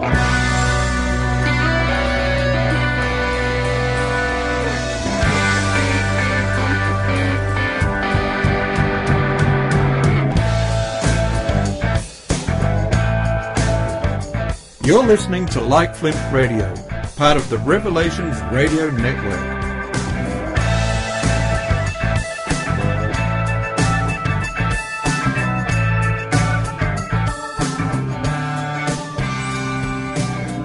[0.00, 0.08] You're
[15.04, 16.74] listening to Like Flint Radio,
[17.16, 19.59] part of the Revelations Radio Network.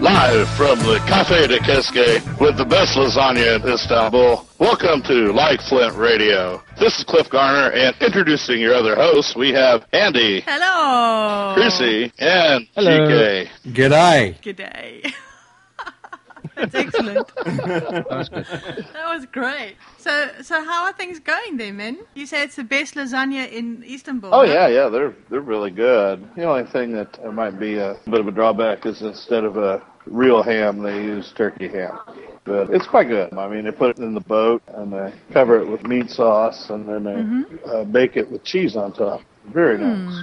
[0.06, 4.48] Live from the Cafe de Keske with the best lasagna in Istanbul.
[4.60, 6.62] Welcome to Like Flint Radio.
[6.78, 11.56] This is Cliff Garner, and introducing your other hosts, we have Andie, Hello.
[11.56, 12.92] Chrissy, and Hello.
[12.92, 13.50] GK.
[13.70, 14.42] G'day.
[14.44, 15.02] Good day.
[16.56, 17.28] That's excellent.
[17.44, 18.46] That was good.
[18.94, 19.76] That was great.
[19.98, 21.98] So, so how are things going there, men?
[22.14, 24.30] You say it's the best lasagna in Istanbul.
[24.32, 24.54] Oh huh?
[24.54, 26.30] yeah, yeah, they're they're really good.
[26.36, 29.58] The only thing that uh, might be a bit of a drawback is instead of
[29.58, 31.98] a real ham, they use turkey ham.
[32.44, 33.34] But it's quite good.
[33.34, 36.70] I mean, they put it in the boat and they cover it with meat sauce,
[36.70, 39.22] and then they uh, bake it with cheese on top.
[39.48, 40.16] Very nice.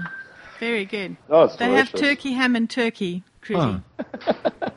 [0.61, 1.17] Very good.
[1.29, 1.91] Oh, it's They delicious.
[1.91, 3.81] have turkey ham and turkey, Chrissy.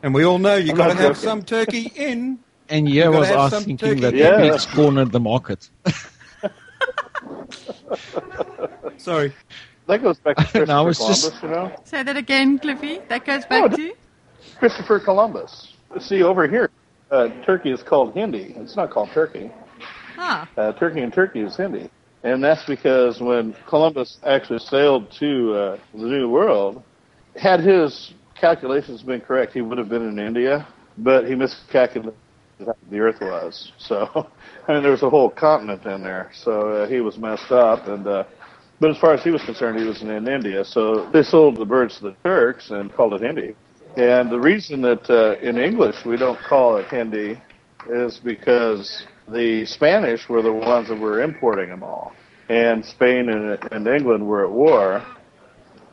[0.02, 1.22] And we all know you've got to have joking.
[1.30, 2.40] some turkey in.
[2.70, 4.02] And yeah, gotta was have I some thinking turkey.
[4.02, 4.38] that Yeah.
[4.42, 5.70] the pigs cornered the market.
[8.98, 9.34] Sorry.
[9.88, 11.76] That goes back to Christopher No, I was Columbus, just- you know.
[11.84, 13.00] Say that again, Cliffy.
[13.08, 13.94] That goes back Oh, to.
[14.60, 15.74] Christopher Columbus.
[16.00, 16.70] See over here,
[17.12, 18.54] uh, turkey is called Hindi.
[18.58, 19.52] It's not called turkey.
[20.18, 21.90] Ah, Uh, turkey and turkey is Hindi,
[22.24, 26.84] and that's because when Columbus actually sailed to uh, the New World,
[27.36, 30.68] had his calculations been correct, he would have been in India,
[30.98, 32.14] but he miscalculated
[32.66, 33.74] how the Earth was.
[33.78, 34.30] So,
[34.68, 37.88] I mean, there was a whole continent in there, so uh, he was messed up.
[37.88, 38.24] And uh,
[38.80, 40.64] but as far as he was concerned, he was in, in India.
[40.64, 43.56] So they sold the birds to the Turks and called it Hindi.
[43.98, 47.42] And the reason that uh, in English we don't call it Hindi
[47.90, 52.14] is because the Spanish were the ones that were importing them all,
[52.50, 55.06] and Spain and, and England were at war.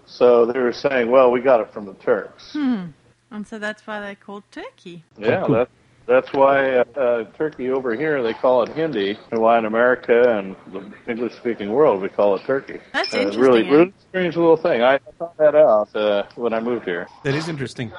[0.06, 2.86] So they were saying, "Well, we got it from the Turks." Hmm.
[3.30, 5.04] and so that's why they called turkey.
[5.16, 5.68] Yeah, that,
[6.06, 10.22] that's why uh, uh, Turkey over here they call it Hindi, and why in America
[10.36, 12.80] and the English-speaking world we call it Turkey.
[12.92, 14.82] That's uh, interesting, Really, really strange little thing.
[14.82, 17.08] I found that out uh, when I moved here.
[17.24, 17.92] That is interesting.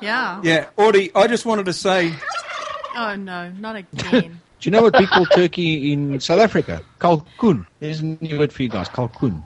[0.00, 0.40] Yeah.
[0.42, 2.12] Yeah, Andie, I just wanted to say,
[2.96, 4.40] Oh no, not again.
[4.60, 6.80] Do you know what we call turkey in South Africa?
[6.98, 7.66] Kalkoen.
[7.80, 8.88] There's a new word for you guys.
[8.88, 9.44] Kalkoen.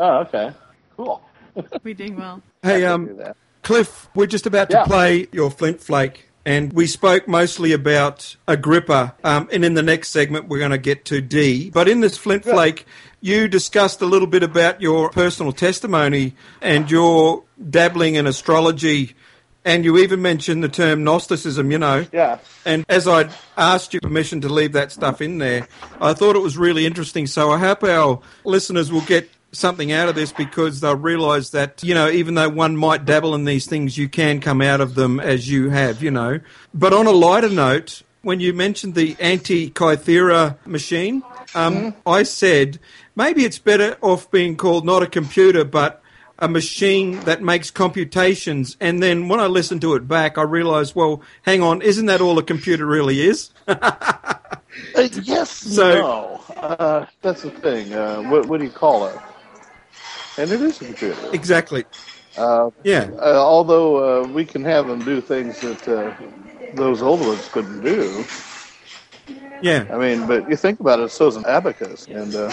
[0.00, 0.52] Oh, okay,
[0.96, 1.22] cool.
[1.84, 2.42] We're doing well.
[2.62, 3.18] hey, um.
[3.62, 9.14] Cliff, we're just about to play your Flint Flake, and we spoke mostly about Agrippa,
[9.22, 11.68] um, and in the next segment we're going to get to Dee.
[11.68, 12.86] But in this Flint Flake,
[13.20, 19.14] you discussed a little bit about your personal testimony and your dabbling in astrology,
[19.66, 22.06] and you even mentioned the term Gnosticism, you know.
[22.14, 22.38] Yeah.
[22.64, 25.68] And as I'd asked you permission to leave that stuff in there,
[26.00, 27.26] I thought it was really interesting.
[27.26, 31.82] So I hope our listeners will get something out of this because they'll realise that,
[31.82, 34.94] you know, even though one might dabble in these things, you can come out of
[34.94, 36.40] them as you have, you know.
[36.74, 41.22] But on a lighter note, when you mentioned the Antikythera machine,
[41.54, 42.78] um, I said
[43.16, 46.02] maybe it's better off being called not a computer, but
[46.38, 48.76] a machine that makes computations.
[48.80, 52.20] And then when I listened to it back, I realised, well, hang on, isn't that
[52.20, 53.50] all a computer really is?
[54.94, 56.54] Uh, yes, So- no.
[56.56, 57.92] Uh, that's the thing.
[57.92, 59.16] Uh, what, what do you call it?
[60.38, 61.16] And it is a computer.
[61.32, 61.84] exactly.
[62.36, 63.10] Uh, Yeah.
[63.18, 66.14] uh, although uh, we can have them do things that uh,
[66.74, 68.24] those old ones couldn't do.
[69.60, 69.86] Yeah.
[69.92, 72.06] I mean, but you think about it, so is an abacus.
[72.06, 72.52] And uh,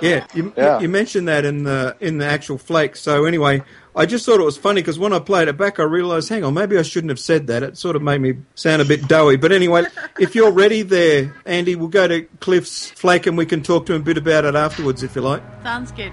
[0.00, 0.80] Yeah, you, Yeah.
[0.80, 2.96] you mentioned that in the in the actual flake.
[2.96, 3.62] So anyway,
[3.94, 6.42] I just thought it was funny because when I played it back, I realised, hang
[6.44, 7.62] on, maybe I shouldn't have said that.
[7.62, 9.36] It sort of made me sound a bit doughy.
[9.36, 9.84] But anyway,
[10.18, 13.92] if you're ready there, Andie, we'll go to Cliff's flake and we can talk to
[13.94, 15.42] him a bit about it afterwards, if you like.
[15.62, 16.12] Sounds good.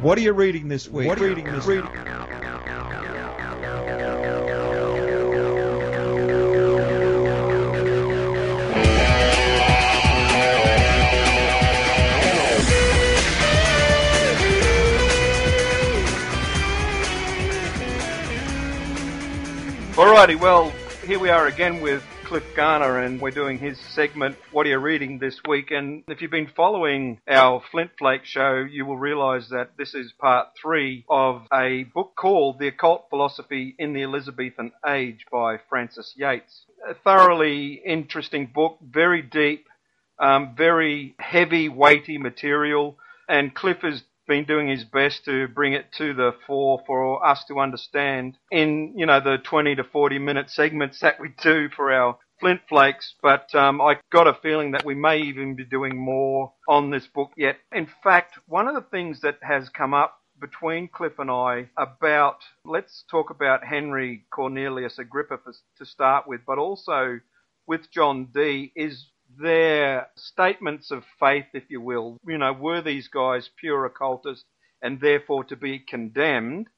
[0.00, 1.08] What are you reading this week?
[1.08, 1.84] What are you reading this week?
[19.96, 20.70] Alrighty, well,
[21.04, 24.78] here we are again with Cliff Garner, and we're doing his segment, What Are You
[24.78, 25.70] Reading This Week?
[25.70, 30.12] And if you've been following our Flint Flake show, you will realize that this is
[30.12, 36.12] part three of a book called The Occult Philosophy in the Elizabethan Age by Frances
[36.18, 36.66] Yates.
[36.86, 39.66] A thoroughly interesting book, very deep,
[40.18, 45.86] um, very heavy, weighty material, and Cliff is been doing his best to bring it
[45.96, 50.50] to the fore for us to understand in, you know, the 20 to 40 minute
[50.50, 54.84] segments that we do for our Flint Flakes, but um, I got a feeling that
[54.84, 57.56] we may even be doing more on this book yet.
[57.72, 62.38] In fact, one of the things that has come up between Cliff and I about,
[62.64, 67.18] let's talk about Henry Cornelius Agrippa for, to start with, but also
[67.66, 72.18] with John Dee is their statements of faith, if you will.
[72.26, 74.44] You know, were these guys pure occultists
[74.82, 76.68] and therefore to be condemned?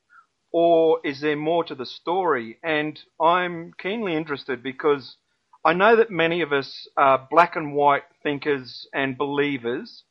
[0.52, 2.58] Or is there more to the story?
[2.62, 5.16] And I'm keenly interested because
[5.64, 10.04] I know that many of us are black and white thinkers and believers,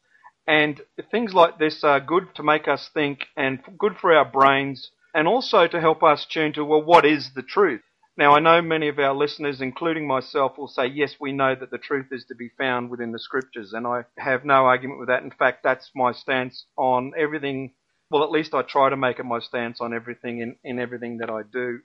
[0.48, 0.80] and
[1.12, 5.28] things like this are good to make us think and good for our brains, and
[5.28, 7.82] also to help us tune to, well, what is the truth?
[8.20, 11.72] Now, I know many of our listeners, including myself, will say, yes, we know that
[11.72, 15.08] the truth is to be found within the scriptures, and I have no argument with
[15.08, 15.24] that.
[15.24, 17.76] In fact, that's my stance on everything.
[18.12, 21.20] Well, at least I try to make it my stance on everything in, in everything
[21.20, 21.80] that I do.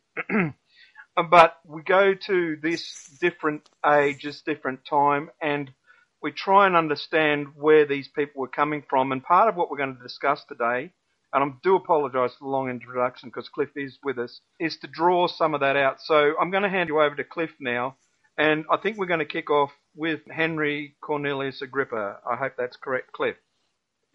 [1.30, 5.70] but we go to this different age, this different time, and
[6.20, 9.12] we try and understand where these people were coming from.
[9.12, 10.90] And part of what we're going to discuss today,
[11.34, 14.86] and I do apologise for the long introduction because Cliff is with us, is to
[14.86, 16.00] draw some of that out.
[16.00, 17.96] So I'm going to hand you over to Cliff now,
[18.38, 22.18] and I think we're going to kick off with Henry Cornelius Agrippa.
[22.28, 23.36] I hope that's correct, Cliff.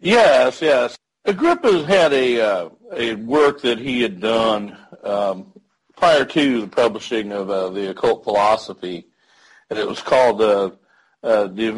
[0.00, 0.96] Yes, yes.
[1.26, 5.52] Agrippa had a uh, a work that he had done um,
[5.96, 9.06] prior to the publishing of uh, the occult philosophy,
[9.68, 10.70] and it was called uh,
[11.22, 11.70] uh, De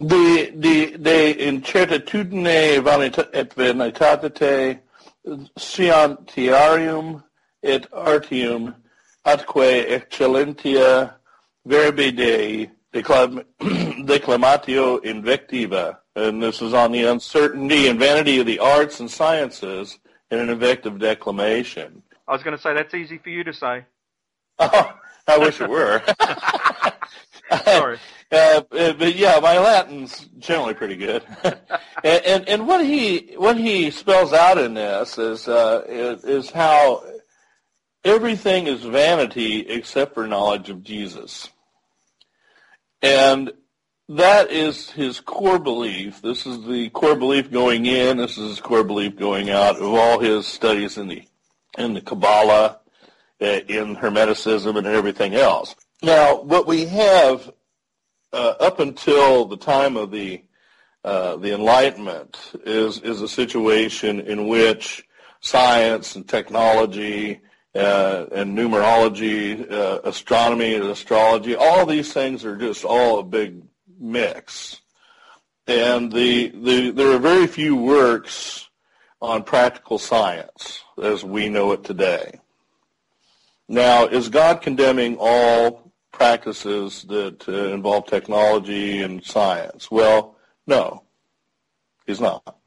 [0.00, 4.80] De, de, de Incertitudine et Vanitate
[5.58, 7.22] Scientiarum
[7.62, 8.74] et Artium
[9.24, 11.16] atque excellentia
[11.66, 13.44] verbi Dei declamatio
[15.04, 15.98] invectiva.
[16.16, 19.98] And this is on the uncertainty and vanity of the arts and sciences
[20.30, 22.02] in an invective declamation.
[22.26, 23.84] I was going to say that's easy for you to say.
[24.58, 24.94] Oh,
[25.28, 26.02] I wish it were.
[27.64, 27.98] Sorry.
[28.30, 31.24] Uh, but yeah, my Latin's generally pretty good.
[31.42, 36.50] and, and, and what he what he spells out in this is, uh, is is
[36.50, 37.02] how
[38.04, 41.48] everything is vanity except for knowledge of Jesus.
[43.02, 43.52] And
[44.08, 46.20] that is his core belief.
[46.22, 48.16] This is the core belief going in.
[48.16, 51.22] This is his core belief going out of all his studies in the
[51.78, 52.80] in the Kabbalah,
[53.40, 55.76] uh, in Hermeticism, and everything else.
[56.02, 57.50] Now, what we have
[58.32, 60.42] uh, up until the time of the
[61.02, 65.04] uh, the Enlightenment is is a situation in which
[65.40, 67.40] science and technology
[67.74, 73.62] uh, and numerology, uh, astronomy and astrology, all these things are just all a big
[73.98, 74.80] mix.
[75.66, 78.68] And the, the, there are very few works
[79.22, 82.40] on practical science as we know it today.
[83.68, 85.89] Now, is God condemning all
[86.20, 89.90] practices that uh, involve technology and science?
[89.90, 90.36] Well,
[90.66, 91.02] no,
[92.06, 92.58] he's not.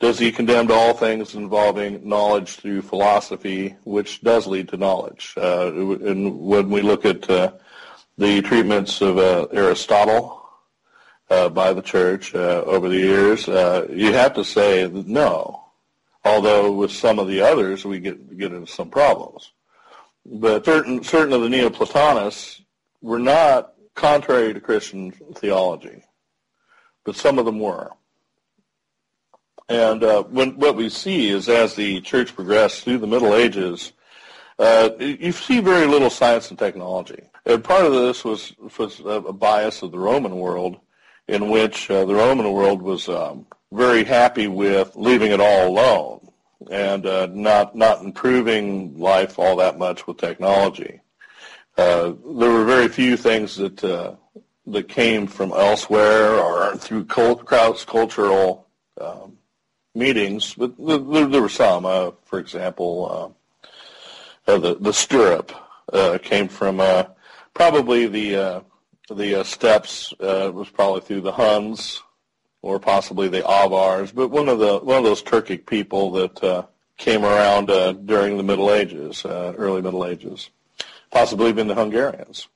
[0.00, 5.34] Does he condemn all things involving knowledge through philosophy, which does lead to knowledge?
[5.36, 7.52] Uh, and when we look at uh,
[8.16, 10.42] the treatments of uh, Aristotle
[11.28, 15.64] uh, by the church uh, over the years, you have to say no.
[16.24, 19.52] Although with some of the others, we get get into some problems.
[20.24, 22.62] But certain certain of the Neoplatonists
[23.00, 26.04] were not contrary to Christian theology,
[27.04, 27.90] but some of them were.
[29.68, 33.92] And uh, when, what we see is as the church progressed through the Middle Ages,
[34.58, 37.22] uh, you see very little science and technology.
[37.46, 40.78] And part of this was, was a bias of the Roman world
[41.26, 46.31] in which uh, the Roman world was um, very happy with leaving it all alone
[46.70, 51.00] and uh, not not improving life all that much with technology.
[51.76, 54.14] Uh, there were very few things that uh,
[54.66, 58.66] that came from elsewhere or through cult, cross cultural
[59.00, 59.38] um,
[59.94, 61.86] meetings, but there, there were some.
[61.86, 63.36] Uh, for example,
[64.46, 65.52] uh, the the stirrup
[66.22, 66.80] came from
[67.54, 68.60] probably the uh,
[69.10, 72.02] the uh, steppes uh, was probably through the Huns
[72.62, 76.66] or possibly the Avars, but one of the one of those Turkic people that uh,
[76.96, 80.50] came around uh, during the Middle Ages, uh, early Middle Ages,
[81.10, 82.48] possibly even the Hungarians.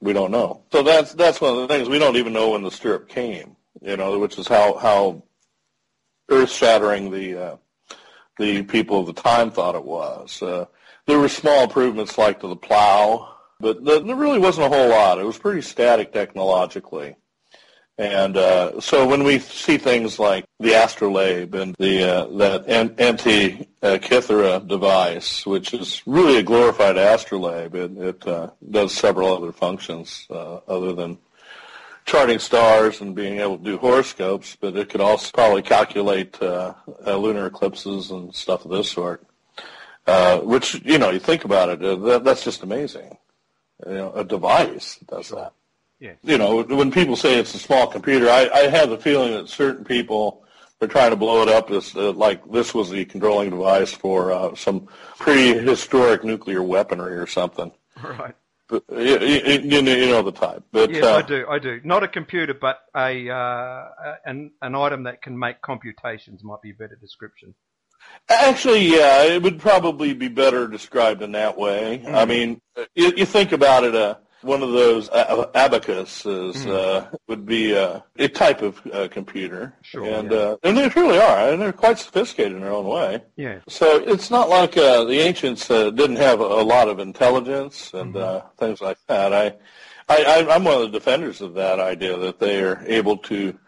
[0.00, 0.62] We don't know.
[0.72, 3.56] So that's that's one of the things we don't even know when the stirrup came.
[3.80, 5.22] You know, which is how how
[6.30, 7.56] earth shattering the uh,
[8.38, 10.42] the people of the time thought it was.
[10.42, 10.66] Uh,
[11.06, 15.18] there were small improvements like to the plow but there really wasn't a whole lot.
[15.18, 17.16] It was pretty static technologically.
[17.96, 22.96] And uh, so when we see things like the astrolabe and the uh, that an-
[22.96, 30.26] Antikythera device, which is really a glorified astrolabe, it, it uh, does several other functions
[30.28, 31.18] uh, other than
[32.04, 36.74] charting stars and being able to do horoscopes, but it could also probably calculate uh,
[37.06, 39.24] uh, lunar eclipses and stuff of this sort.
[40.42, 43.16] Which you know, you think about it, that, that's just amazing.
[43.86, 45.52] You know, a device that does that.
[46.00, 49.48] You know, when people say it's a small computer, I, I have the feeling that
[49.48, 50.44] certain people
[50.80, 54.32] are trying to blow it up as uh, like this was the controlling device for
[54.32, 57.72] uh, some prehistoric nuclear weaponry or something.
[58.02, 58.34] Right.
[58.68, 60.64] But, you, you, you know the type.
[60.72, 61.46] But Yes, uh, I do.
[61.48, 61.80] I do.
[61.84, 66.70] Not a computer, but a uh, an an item that can make computations might be
[66.70, 67.54] a better description.
[68.28, 72.02] Actually, yeah, it would probably be better described in that way.
[72.04, 72.14] Mm.
[72.14, 72.60] I mean,
[72.94, 78.00] you, you think about it, uh, one of those uh, abacuses uh, would be uh,
[78.18, 79.84] a type of uh, computer, Mm.
[79.84, 80.36] Sure, and yeah.
[80.38, 83.22] uh, and they truly are, and they're quite sophisticated in their own way.
[83.36, 83.58] Yeah.
[83.68, 88.16] So it's not like uh, the ancients uh, didn't have a, lot of intelligence and
[88.16, 89.32] uh, things like that.
[89.32, 89.46] I,
[90.08, 93.58] I, I, I'm one of the defenders of that idea that they are able to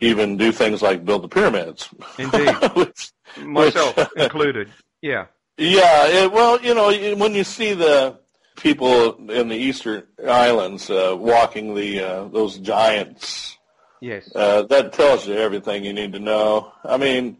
[0.00, 1.88] even do things like build the pyramids.
[2.18, 2.54] Indeed.
[2.74, 4.70] Which- Myself which- included.
[5.02, 5.26] Yeah.
[5.56, 8.18] yeah, it, well, you know, when you see the
[8.56, 13.56] people in the Eastern Islands uh, walking the uh, those giants,
[14.00, 14.30] Yes.
[14.34, 16.72] uh, that tells you everything you need to know.
[16.84, 17.36] I mean,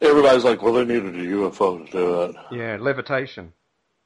[0.00, 2.36] everybody's like, well, they needed a UFO to do it.
[2.50, 2.76] Yeah.
[2.80, 3.52] Levitation.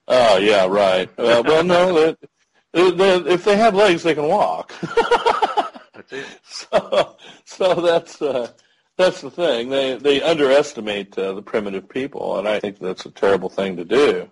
[0.07, 1.09] Oh, yeah, right.
[1.19, 1.95] Uh, well, no,
[2.73, 4.73] they, they, if they have legs, they can walk.
[5.95, 6.27] That's it.
[6.45, 8.53] so, so that's uh,
[8.97, 9.69] that's the thing.
[9.69, 13.85] They they underestimate uh, the primitive people, and I think that's a terrible thing to
[13.85, 14.31] do.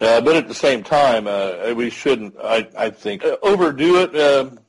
[0.00, 2.34] Uh, but at the same time, uh, we shouldn't.
[2.42, 4.16] I I think uh, overdo it.
[4.16, 4.60] Um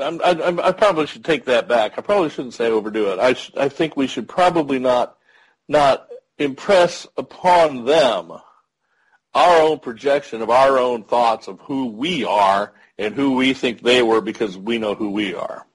[0.00, 1.98] I'm, I, I probably should take that back.
[1.98, 3.18] I probably shouldn't say overdo it.
[3.18, 5.16] I sh- I think we should probably not
[5.68, 8.32] not impress upon them
[9.34, 13.80] our own projection of our own thoughts of who we are and who we think
[13.80, 15.66] they were because we know who we are.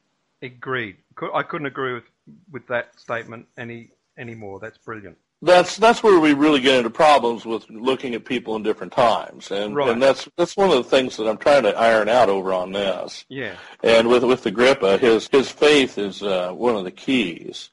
[0.42, 0.98] Agreed.
[1.34, 2.04] I couldn't agree with
[2.52, 4.60] with that statement any any more.
[4.60, 5.18] That's brilliant.
[5.42, 9.52] That's that's where we really get into problems with looking at people in different times,
[9.52, 9.90] and Right.
[9.90, 12.72] and that's that's one of the things that I'm trying to iron out over on
[12.72, 13.24] this.
[13.30, 13.56] Yeah.
[13.84, 17.70] And with with Agrippa, his his faith is uh, one of the keys.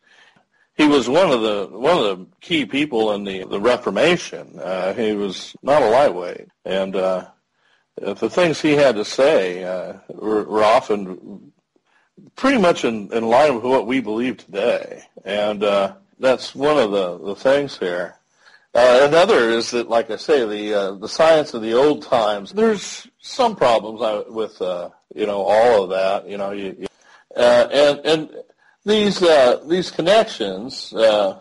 [0.76, 4.59] He was one of the one of the key people in the the Reformation.
[4.59, 7.28] Uh, he was not a lightweight, and uh,
[7.97, 11.50] the things he had to say uh, were, were often
[12.37, 15.02] pretty much in, in line with what we believe today.
[15.25, 18.16] And uh, that's one of the, the things here.
[18.75, 22.52] Uh, another is that, like I say, the uh, the science of the old times.
[22.52, 26.28] There's some problems with uh, you know all of that.
[26.28, 26.87] You know, you, you,
[27.37, 28.30] uh, and and
[28.85, 30.92] these uh, these connections.
[30.92, 31.40] Uh,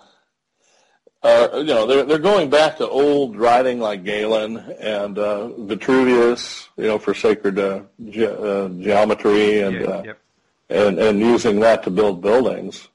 [1.24, 6.70] are, you know, they're they're going back to old writing like Galen and uh, Vitruvius,
[6.78, 9.88] you know, for sacred uh, ge- uh, geometry and yeah.
[9.88, 10.20] uh, Yep.
[10.70, 12.90] and, and using that to build buildings.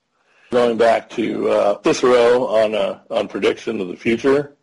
[0.50, 4.57] Going back to uh, Cicero on uh, on prediction of the future,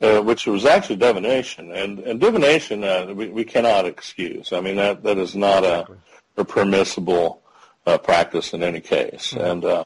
[0.00, 4.52] uh, which was actually divination, and and divination uh, we, we cannot excuse.
[4.52, 5.96] I mean that that is not Exactly.
[6.36, 7.42] a, a permissible
[7.86, 9.32] uh, practice in any case.
[9.32, 9.84] And uh,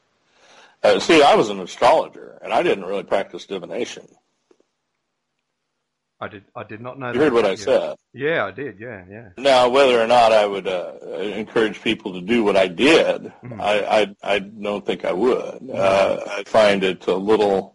[0.83, 4.07] uh, see, I was an astrologer, and I didn't really practice divination.
[6.21, 6.45] I did.
[6.55, 7.13] I did not know.
[7.13, 7.97] You heard what I said.
[8.13, 8.79] Yeah, I did.
[8.79, 9.29] Yeah, yeah.
[9.37, 14.15] Now, whether or not I would uh, encourage people to do what I did, I,
[14.23, 15.71] I I don't think I would.
[15.71, 17.75] Uh, I find it a little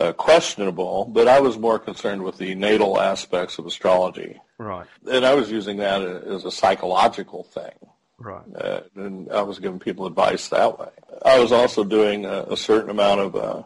[0.00, 4.86] uh, questionable, but I was more concerned with the natal aspects of astrology, Right.
[5.10, 7.74] and I was using that as a psychological thing,
[8.18, 8.40] Right.
[8.56, 10.88] uh, and I was giving people advice that way.
[11.22, 13.62] I was also doing a, a certain amount of uh,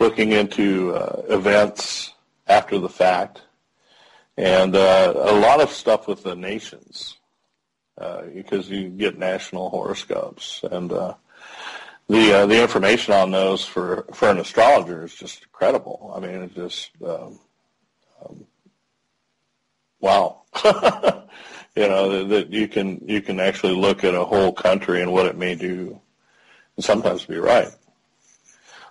[0.00, 2.14] looking into uh, events
[2.46, 3.42] after the fact,
[4.36, 7.16] and uh, a lot of stuff with the nations,
[7.98, 11.14] uh, because you get national horoscopes, and uh,
[12.08, 16.12] the uh, the information on those for for an astrologer is just incredible.
[16.14, 17.40] I mean, it's just um,
[18.24, 18.46] um,
[20.00, 20.42] wow.
[20.64, 25.12] you know that, that you can you can actually look at a whole country and
[25.12, 26.00] what it may do,
[26.76, 27.68] and sometimes be right.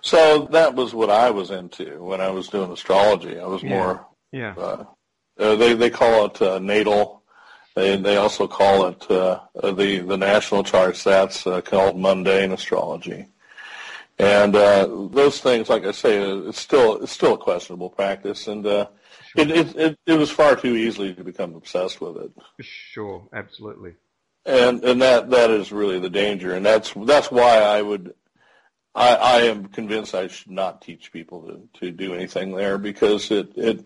[0.06, 3.40] So that was what I was into when I was doing astrology.
[3.40, 3.68] I was Yeah.
[3.76, 4.54] more Yeah.
[4.56, 4.84] uh,
[5.38, 7.22] uh, they they call it uh, natal.
[7.74, 11.02] They they also call it uh, uh, the the national charts.
[11.02, 13.26] That's uh, called mundane astrology.
[14.18, 18.64] And uh, those things, like I say, it's still it's still a questionable practice, and
[18.64, 18.86] uh,
[19.36, 22.30] it, it it it was far too easily to become obsessed with it.
[22.60, 23.28] Sure.
[23.34, 23.94] Absolutely.
[24.46, 28.14] and and that that is really the danger, and that's that's why I would.
[28.96, 33.30] I, I am convinced I should not teach people to, to do anything there because
[33.30, 33.84] it, it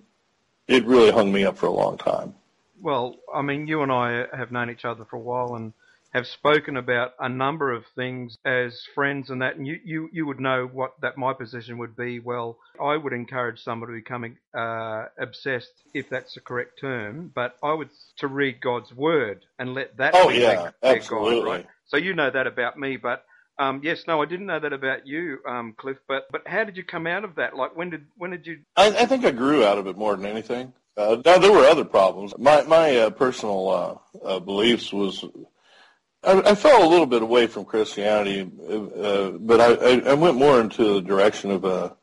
[0.69, 2.35] it really hung me up for a long time.
[2.81, 5.73] Well, I mean, you and I have known each other for a while and
[6.15, 10.27] have spoken about a number of things as friends and that, and you, you, you
[10.27, 12.21] would know what that my position would be.
[12.21, 17.57] Well, I would encourage somebody to become uh, obsessed, if that's the correct term, but
[17.63, 21.41] I would to read God's word and let that oh, be yeah, their, their absolutely.
[21.41, 21.67] guide, right?
[21.87, 23.25] So you know that about me, but
[23.61, 25.99] um, yes, no, I didn't know that about you, um, Cliff.
[26.09, 27.55] But but how did you come out of that?
[27.55, 28.61] Like when did when did you?
[28.77, 30.73] I, I think I grew out of it more than anything.
[30.97, 32.33] Uh, now there were other problems.
[32.39, 35.25] My my uh, personal uh, uh, beliefs was
[36.25, 40.61] I, I fell a little bit away from Christianity, uh, but I, I, went more
[40.61, 41.97] into the direction of a,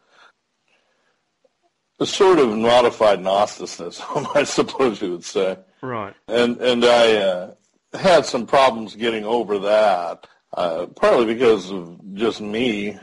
[2.00, 5.58] a sort of modified Gnosticism, I suppose you would say.
[5.82, 6.16] Right.
[6.28, 7.54] And and I uh,
[7.94, 12.98] had some problems getting over that, uh, partly because of just me,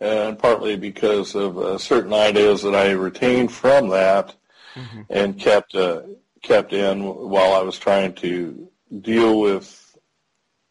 [0.00, 4.34] and partly because of uh, certain ideas that I retained from that
[4.76, 5.02] Mm-hmm.
[5.10, 6.02] and kept uh,
[6.42, 8.68] kept in while I was trying to
[9.00, 9.96] deal with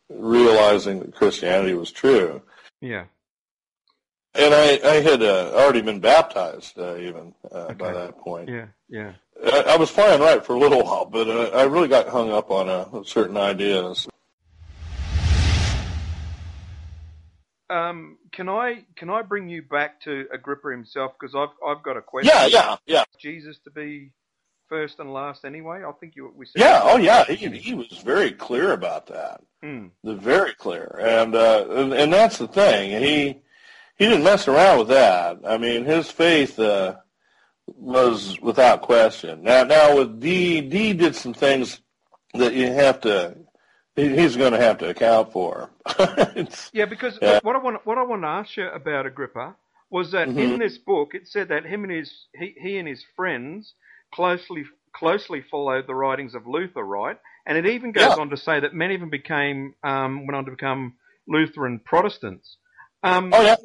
[0.09, 2.41] realizing that Christianity was true.
[2.81, 3.05] Yeah.
[4.35, 8.49] And I, I had uh, already been baptized uh, even uh, by that point.
[8.49, 8.67] Yeah.
[8.87, 9.13] Yeah.
[9.43, 12.31] I, I was flying right for a little while, but uh, I really got hung
[12.31, 14.07] up on uh, certain ideas.
[17.69, 21.97] Um, can I can I bring you back to Agrippa himself because I've I've got
[21.97, 22.31] a question.
[22.33, 24.11] Yeah, yeah, yeah, Jesus to be
[24.69, 25.83] first and last anyway.
[25.85, 26.61] I think you we said.
[26.61, 26.81] yeah.
[26.83, 27.25] Oh, yeah.
[27.25, 29.41] He he was very clear about that.
[29.61, 29.87] Hmm.
[30.03, 32.91] The very clear, and uh, and, and that's the thing.
[33.01, 33.41] He
[33.97, 35.39] he didn't mess around with that.
[35.45, 36.95] I mean, his faith uh,
[37.67, 39.43] was without question.
[39.43, 41.81] Now, now with Dee, Dee did some things
[42.33, 43.35] that you have to.
[43.99, 45.69] He- He's going to have to account for.
[46.71, 47.39] Yeah, because Yeah.
[47.43, 49.55] what I want what I want to ask you about Agrippa
[49.89, 50.37] was that Mhm.
[50.53, 53.73] in this book it said that him and his he, he and his friends
[54.13, 54.63] closely
[54.95, 57.17] closely followed the writings of Luther, right?
[57.45, 58.21] And it even goes Yeah.
[58.21, 60.93] on to say that many of them became um, went on to become
[61.27, 62.57] Lutheran Protestants.
[63.03, 63.55] Um, oh yeah,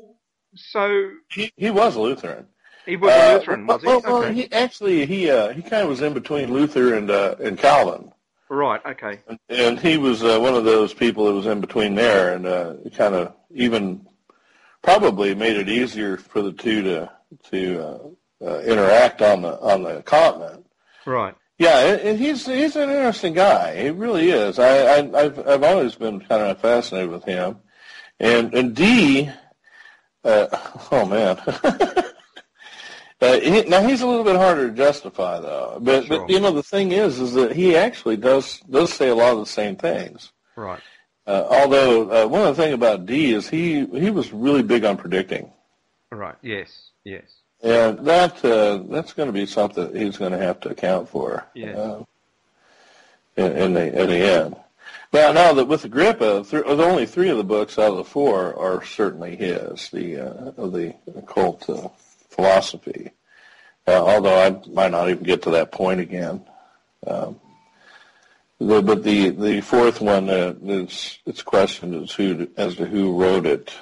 [0.54, 2.46] So he, he was Lutheran.
[2.87, 3.88] he was Uh, a Lutheran, was he?
[3.88, 4.35] well, well, okay.
[4.35, 8.12] he actually he uh, he kind of was in between Luther and uh, and Calvin.
[8.48, 8.80] Right.
[8.85, 9.20] Okay.
[9.48, 12.74] and he was uh, one of those people that was in between there, and uh,
[12.94, 14.07] kind of even
[14.83, 17.11] probably made it easier for the two to
[17.50, 20.66] to uh, uh, interact on the on the continent.
[21.07, 21.35] Right.
[21.59, 23.83] Yeah, and, and he's he's an interesting guy.
[23.83, 24.59] He really is.
[24.59, 27.57] I, I I've I've always been kind of fascinated with him,
[28.20, 29.30] and and Dee,
[30.22, 30.46] uh,
[30.92, 32.04] oh man.
[33.24, 35.78] Uh, he, now he's a little bit harder to justify, though.
[35.80, 36.18] But Sure.
[36.20, 39.32] but you know the thing is, is that he actually does does say a lot
[39.32, 40.32] of the same things.
[40.56, 40.80] Right.
[41.26, 44.84] Uh, although uh, one of the things about Dee is he he was really big
[44.84, 45.50] on predicting,
[46.10, 46.37] Right.
[46.42, 46.90] Yes.
[47.04, 47.24] Yes.
[47.62, 51.46] and that uh, that's going to be something he's going to have to account for.
[51.54, 51.72] Yeah.
[51.76, 52.04] Uh,
[53.37, 54.56] in, in the in the end.
[55.12, 58.54] Now, now that with Agrippa, th- only three of the books out of the four
[58.58, 61.88] are certainly his, the uh, of the occult uh,
[62.34, 63.10] philosophy.
[63.86, 66.44] Uh, although I might not even get to that point again.
[67.06, 67.40] Um,
[68.58, 73.20] the, but the the fourth one uh, is it's questioned as who as to who
[73.20, 73.72] wrote it.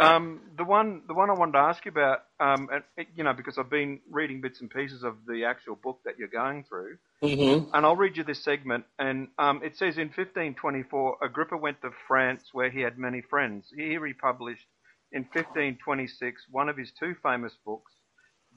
[0.00, 3.32] Um, the one, the one I wanted to ask you about, um, and, you know,
[3.32, 6.98] because I've been reading bits and pieces of the actual book that you're going through,
[7.22, 7.74] Mm-hmm.
[7.74, 8.84] and I'll read you this segment.
[8.98, 13.72] And um, it says in 1524, Agrippa went to France where he had many friends.
[13.74, 14.66] Here he published
[15.14, 17.92] in 1526 one of his two famous books,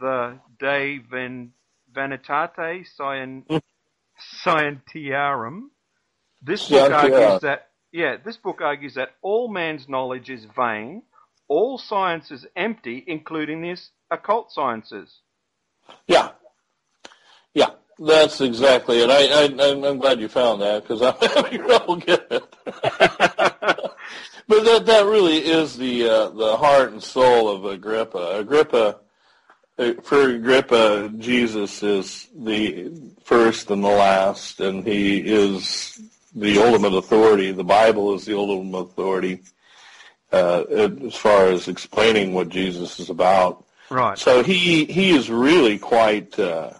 [0.01, 1.53] the De Ven-
[1.95, 3.43] Vanitate Scien-
[4.45, 5.69] Scientiarum.
[6.41, 11.03] This book argues that, yeah, this book argues that all man's knowledge is vain,
[11.47, 13.77] all science is empty, including the
[14.11, 15.21] occult sciences.
[16.07, 16.31] Yeah,
[17.53, 19.09] yeah, that's exactly it.
[19.09, 22.55] I, I I'm- I'm glad you found that because I'm having trouble getting it.
[24.47, 28.39] but that that really is the uh, the heart and soul of Agrippa.
[28.39, 28.97] Agrippa,
[29.77, 32.91] uh, for Agrippa, Jesus is the
[33.23, 35.99] first and the last, and he is
[36.36, 37.51] the ultimate authority.
[37.51, 39.41] The Bible is the ultimate authority
[40.31, 43.65] uh, as far as explaining what Jesus is about.
[43.89, 44.17] Right.
[44.17, 46.71] So he he is really quite uh,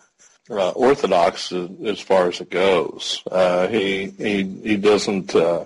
[0.49, 3.23] uh, orthodox as, as far as it goes.
[3.30, 5.65] Uh, he he he doesn't uh,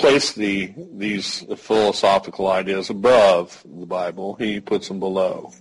[0.00, 4.34] place the these philosophical ideas above the Bible.
[4.34, 5.52] He puts them below.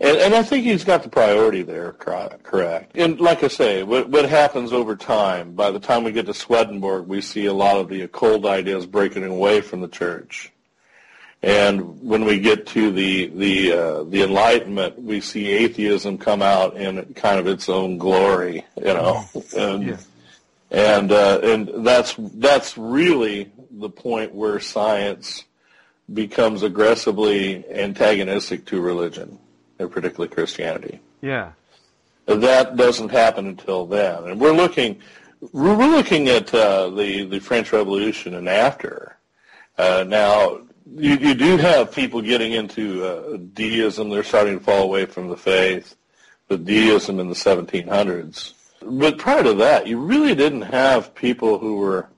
[0.00, 2.96] And, and I think he's got the priority there correct.
[2.96, 6.32] And like I say, what, what happens over time, by the time we get to
[6.34, 10.50] Swedenborg, we see a lot of the occult ideas breaking away from the church.
[11.42, 16.76] And when we get to the the uh, the Enlightenment, we see atheism come out
[16.76, 19.24] in kind of its own glory, you know,
[19.56, 19.96] and Yeah.
[20.70, 25.44] and uh, and that's that's really the point where science
[26.12, 29.38] becomes aggressively antagonistic to religion,
[29.78, 31.00] and particularly Christianity.
[31.20, 31.52] Yeah.
[32.26, 35.00] That doesn't happen until then, and we're looking
[35.50, 39.16] we're looking at uh, the the French Revolution and after.
[39.76, 40.60] Uh, now,
[40.94, 45.28] you, you do have people getting into uh, deism; they're starting to fall away from
[45.28, 45.96] the faith.
[46.48, 51.76] The deism in the 1700s, but prior to that, you really didn't have people who
[51.76, 52.08] were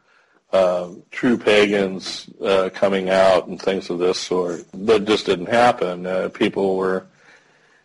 [0.55, 4.65] uh, true pagans uh, coming out and things of this sort.
[4.73, 6.07] That just didn't happen.
[6.07, 7.07] Uh, people were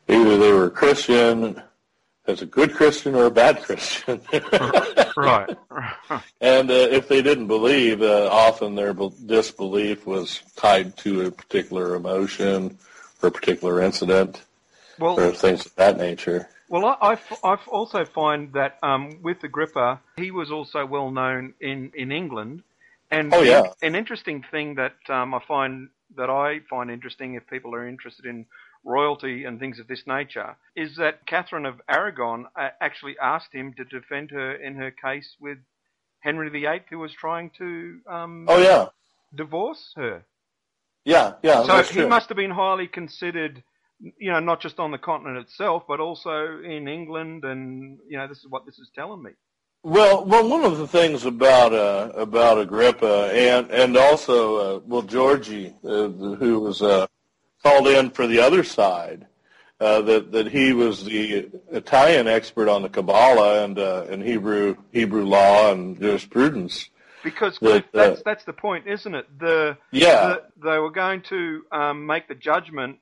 [0.08, 1.60] either they were Christian
[2.28, 4.22] as a good Christian or a bad Christian.
[5.18, 5.50] Right.
[6.40, 11.32] and uh, if they didn't believe, uh, often their be- disbelief was tied to a
[11.32, 12.78] particular emotion
[13.24, 14.44] or a particular incident
[15.00, 16.48] or things of that nature.
[16.70, 21.92] Well, I I also find that um, with Agrippa, he was also well known in,
[21.96, 22.64] in England.
[23.12, 23.74] And Oh, yeah.
[23.82, 28.26] an interesting thing that um, I find that I find interesting if people are interested
[28.26, 28.46] in
[28.84, 33.74] royalty and things of this nature is that Catherine of Aragon uh, actually asked him
[33.76, 35.58] to defend her in her case with
[36.22, 38.88] Henry VIII, who was trying to um, Oh yeah,
[39.36, 40.24] divorce her.
[41.06, 41.64] yeah, yeah.
[41.64, 42.08] so he true.
[42.10, 43.64] must have been highly considered,
[44.00, 47.44] you know, not just on the continent itself, but also in England.
[47.44, 49.32] And you know, this is what this is telling me.
[49.84, 55.04] Well, well, one of the things about uh, about Agrippa and and also uh, well
[55.04, 57.08] Giorgi, uh, who was uh,
[57.64, 59.28] called in for the other side,
[59.80, 64.76] uh, that that he was the Italian expert on the Kabbalah and uh, and Hebrew
[64.92, 66.90] Hebrew law and jurisprudence.
[67.24, 69.28] Because That, Cliff, that's that's the point, isn't it?
[69.40, 70.28] The, Yeah.
[70.28, 73.00] the they were going to um, make the judgment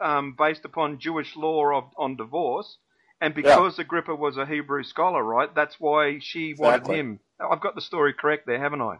[0.00, 2.78] um, based upon Jewish law of, on divorce,
[3.20, 5.52] and because Agrippa was a Hebrew scholar, right?
[5.54, 7.20] That's why she wanted him.
[7.40, 8.96] I've got the story correct there, haven't I?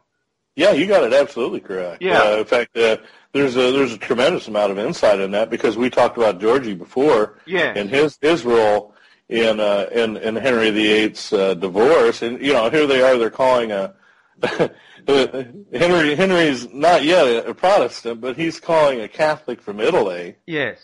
[0.57, 2.03] Yeah, you got it absolutely correct.
[2.03, 2.21] Yeah.
[2.21, 2.97] Uh, in fact, uh,
[3.33, 6.77] there's a there's a tremendous amount of insight in that because we talked about Giorgi
[6.77, 7.73] before Yeah.
[7.77, 8.93] and his his role
[9.29, 13.31] in uh, in in Henry VIII's uh, divorce, and you know here they are, they're
[13.31, 13.95] calling a
[15.09, 20.37] Henry Henry's not yet a, Protestant, but he's calling a Catholic from Italy.
[20.47, 20.79] Yes.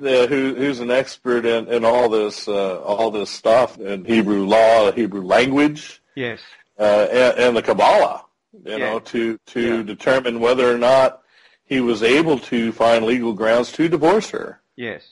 [0.00, 4.44] Uh, who, who's an expert in, in all this uh, all this stuff in Hebrew
[4.44, 6.40] law, Hebrew language, Yes.
[6.78, 8.78] uh, and, and the Kabbalah, you Yeah.
[8.78, 9.82] know, to to Yeah.
[9.82, 11.22] determine whether or not
[11.64, 14.60] he was able to find legal grounds to divorce her.
[14.76, 15.02] Yes.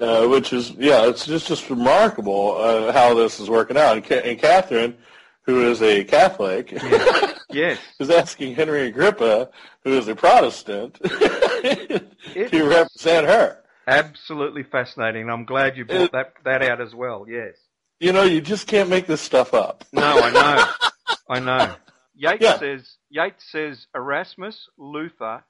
[0.00, 3.96] Uh, which is, yeah, it's just just remarkable uh, how this is working out.
[3.96, 4.96] And, Ca- and Catherine,
[5.44, 6.70] who is a Catholic,
[7.50, 7.78] Yes.
[7.98, 9.50] is asking Henry Agrippa,
[9.84, 13.58] who is a Protestant, to represent her.
[13.86, 15.28] Absolutely fascinating.
[15.28, 17.26] I'm glad you brought that that out as well.
[17.28, 17.54] Yes.
[18.00, 19.84] You know, you just can't make this stuff up.
[19.92, 21.16] No, I know.
[21.28, 21.74] I know.
[22.14, 22.58] Yates Yeah.
[22.58, 25.44] says Yates says Erasmus, Luther,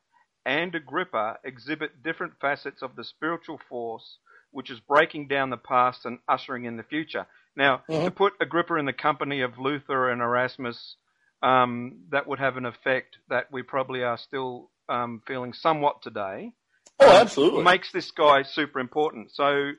[0.46, 4.18] and Agrippa exhibit different facets of the spiritual force
[4.50, 7.26] which is breaking down the past and ushering in the future.
[7.56, 8.04] Now, Mhm.
[8.04, 10.96] to put Agrippa in the company of Luther and Erasmus,
[11.42, 16.52] um, that would have an effect that we probably are still um, feeling somewhat today.
[17.00, 17.64] Oh, um, absolutely.
[17.64, 19.32] Makes this guy super important.
[19.32, 19.72] So,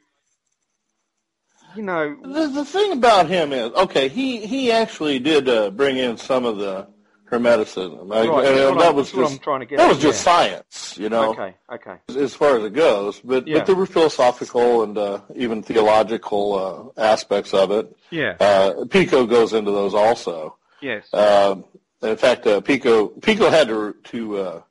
[1.76, 5.98] you know, The, the thing about him is, okay, he, he actually did uh, bring
[5.98, 6.88] in some of the
[7.34, 8.12] Hermeticism.
[8.14, 9.90] I- Right, and that's what that I'm- was just I'm trying to get that at,
[9.90, 10.32] was just yeah.
[10.34, 11.96] science, you know, okay, okay.
[12.18, 13.20] as far as it goes.
[13.24, 13.58] But Yeah.
[13.60, 17.96] but there were philosophical and uh, even theological uh, aspects of it.
[18.12, 20.56] Yeah, Uh, Pico goes into those also.
[20.82, 21.12] yes.
[21.14, 21.66] Um,
[22.02, 24.62] in fact, uh, Pico Pico had to to uh,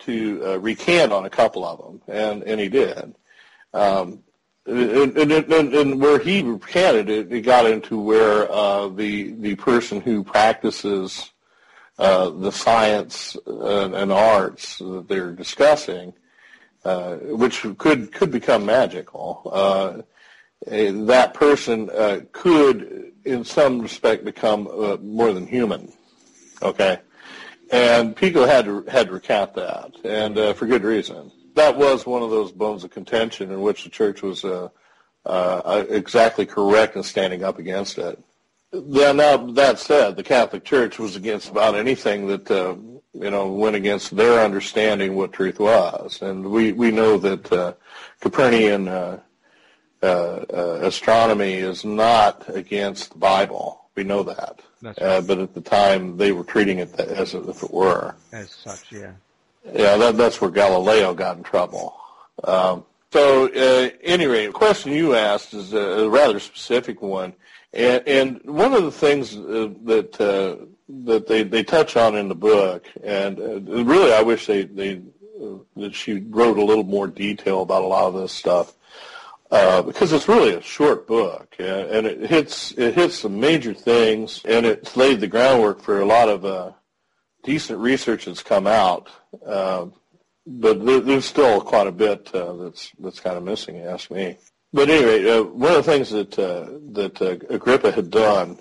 [0.00, 3.14] to uh, recant on a couple of them, and and he did.
[3.72, 4.22] Um,
[4.66, 9.54] and, and, and, and where he recanted it, it got into where uh, the the
[9.54, 11.30] person who practices
[11.98, 16.12] uh, the science and, and arts that they're discussing,
[16.84, 19.42] uh, which could could become magical.
[19.52, 20.02] Uh,
[20.66, 25.92] that person uh, could, in some respect, become uh, more than human.
[26.62, 26.98] Okay,
[27.70, 31.32] and Pico had to had to recant that, and uh, for good reason.
[31.54, 34.68] That was one of those bones of contention in which the church was uh,
[35.24, 38.22] uh, exactly correct in standing up against it.
[38.72, 42.74] Yeah, now that said, the Catholic Church was against about anything that uh,
[43.14, 47.74] you know went against their understanding what truth was, and we we know that uh,
[48.20, 49.20] Copernican uh,
[50.02, 53.88] uh, uh, astronomy is not against the Bible.
[53.94, 55.26] We know that, uh, right.
[55.26, 58.14] but at the time they were treating it as if it were.
[58.30, 59.12] As such, yeah.
[59.64, 61.98] Yeah, that, that's where Galileo got in trouble.
[62.44, 67.32] Um, so, uh, anyway, the question you asked is a rather specific one,
[67.76, 70.64] and, and one of the things uh, that uh,
[71.04, 75.02] that they, they touch on in the book, and uh, really, I wish they they
[75.40, 78.72] uh, that she wrote a little more detail about a lot of this stuff.
[79.48, 84.42] Uh, because it's really a short book, and it hits it hits some major things,
[84.44, 86.72] and it's laid the groundwork for a lot of uh,
[87.44, 89.08] decent research that's come out,
[89.46, 89.86] uh,
[90.48, 93.78] but there, there's still quite a bit that's that's kind of missing.
[93.82, 94.36] Ask me.
[94.72, 98.58] But anyway, uh, one of the things that uh, that uh, Agrippa had done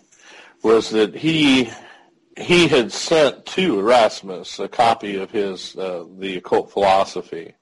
[0.64, 1.70] was that he
[2.38, 7.56] he had sent to Erasmus a copy of his uh, the occult philosophy,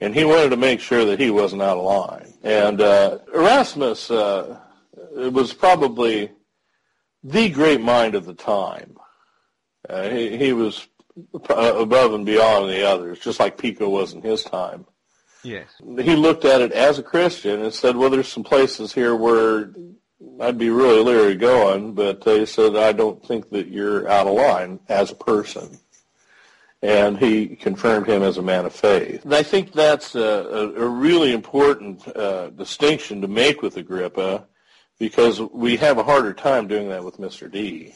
[0.00, 2.32] and he wanted to make sure that he wasn't out of line.
[2.42, 4.58] And uh, Erasmus uh,
[5.12, 6.32] was probably
[7.22, 8.96] the great mind of the time.
[9.88, 10.86] He, he was
[11.32, 14.86] above and beyond the others, just like Pico was in his time.
[15.42, 15.68] Yes.
[15.78, 19.72] He looked at it as a Christian and said, well, there's some places here where
[20.40, 24.34] I'd be really leery going, but he said, I don't think that you're out of
[24.34, 25.78] line as a person.
[26.82, 29.24] And he confirmed him as a man of faith.
[29.24, 34.46] And I think that's a, a, a really important uh, distinction to make with Agrippa
[34.98, 37.50] because we have a harder time doing that with Mr.
[37.50, 37.94] Dee.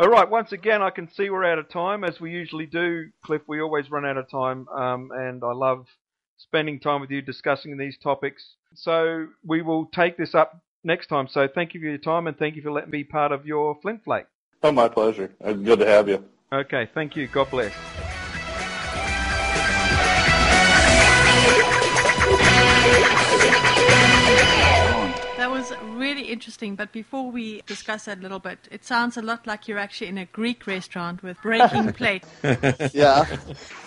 [0.00, 0.30] All right.
[0.30, 3.08] Once again, I can see we're out of time, as we usually do.
[3.24, 5.86] Cliff, we always run out of time, um, and I love
[6.36, 8.54] spending time with you discussing these topics.
[8.74, 11.26] So we will take this up next time.
[11.28, 13.44] So thank you for your time, and thank you for letting me be part of
[13.44, 14.26] your Flint Flake.
[14.62, 15.32] Oh, my pleasure.
[15.42, 16.24] Uh, Good to have you.
[16.52, 16.88] Okay.
[16.94, 17.26] Thank you.
[17.26, 17.72] God bless.
[25.84, 29.68] Really interesting, but before we discuss that a little bit, it sounds a lot like
[29.68, 32.24] you're actually in a Greek restaurant with breaking plate.
[32.92, 33.24] Yeah.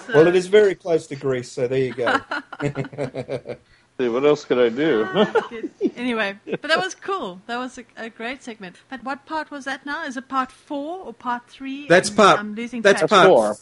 [0.07, 2.19] So, Well, it is very close to Greece, so there you go.
[3.99, 5.05] See, what else could I do?
[5.13, 5.69] Ah, good.
[5.95, 7.41] Anyway, but that was cool.
[7.47, 8.77] That was a, a great segment.
[8.89, 10.05] But what part was that now?
[10.05, 11.87] Is it part four or part three?
[11.87, 12.39] That's I'm- part.
[12.39, 13.09] I'm losing that's track.
[13.09, 13.55] part four.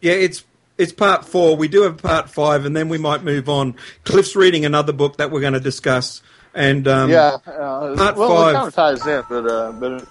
[0.00, 0.44] Yeah, it's
[0.78, 1.56] it's part four.
[1.56, 3.74] We do have part five, and then we might move on.
[4.04, 6.22] Cliff's reading another book that we're going to discuss,
[6.54, 8.50] and um, yeah, uh, Part well, five.
[8.50, 10.04] it kind of ties in, but uh, but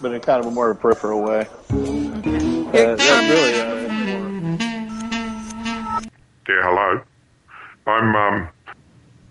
[0.00, 1.46] but in kind of a more peripheral way.
[1.70, 3.86] Uh, that really, uh,
[6.48, 7.00] Yeah, hello.
[7.86, 8.48] I'm, um,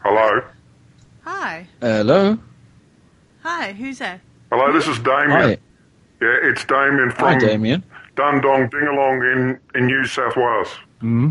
[0.03, 0.41] hello.
[1.23, 1.67] Hi.
[1.81, 2.37] Hello.
[3.43, 4.19] Hi, who's that?
[4.51, 5.29] Hello, this is Damien.
[5.31, 5.49] Hi.
[6.21, 7.83] Yeah, it's Damien Hi, from Damien.
[8.15, 10.69] Dundong Dingalong in, in New South Wales.
[11.01, 11.01] Mm.
[11.01, 11.29] Hmm.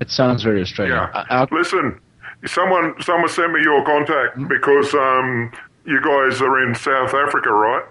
[0.00, 0.96] It sounds very Australian.
[0.96, 1.24] Yeah.
[1.30, 2.00] I- Listen,
[2.46, 5.52] someone someone sent me your contact because um,
[5.84, 7.84] you guys are in South Africa, right?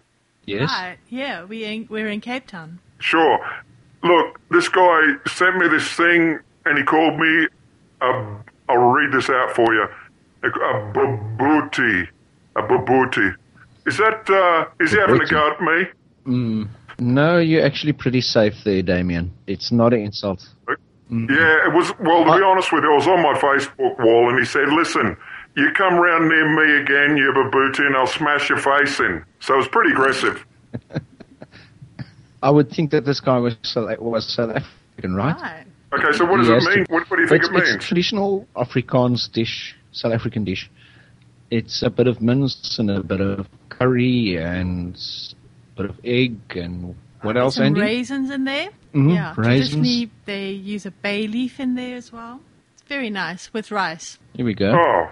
[0.46, 0.70] yes.
[0.70, 0.98] Hi.
[1.10, 2.80] Yeah, we in, we're in Cape Town.
[3.00, 3.40] Sure.
[4.04, 7.48] Look, this guy sent me this thing and he called me,
[8.02, 8.38] a,
[8.70, 9.88] I'll read this out for you,
[10.44, 12.08] a, a bobotie.
[12.56, 13.36] A bobotie.
[13.86, 15.88] Is that, uh, is he having a go at me?
[16.26, 16.70] Mm.
[17.00, 19.34] No, you're actually pretty safe there, Damien.
[19.48, 20.48] It's not an insult.
[21.12, 21.34] Mm-hmm.
[21.34, 21.92] Yeah, it was.
[22.00, 24.70] Well, to be honest with you, I was on my Facebook wall, and he said,
[24.70, 25.18] "Listen,
[25.56, 29.56] you come round near me again, you bobotie, and I'll smash your face in." So
[29.56, 30.46] it was pretty aggressive.
[32.44, 35.36] I would think that this guy was South, was South African, right?
[35.38, 35.66] Hi.
[35.94, 36.86] Okay, so what does Yes, it mean?
[36.90, 37.70] What, what do you think it means?
[37.76, 40.70] It's traditional Afrikaans dish, South African dish.
[41.52, 46.38] It's a bit of mince and a bit of curry and a bit of egg
[46.56, 47.82] and what else, Some Andie?
[47.82, 48.70] raisins in there.
[48.94, 49.34] Mhm, Yeah.
[49.38, 49.72] raisins.
[49.72, 52.40] Traditionally, they use a bay leaf in there as well.
[52.74, 54.20] It's very nice with rice.
[54.34, 54.72] Here we go.
[54.72, 55.10] Oh,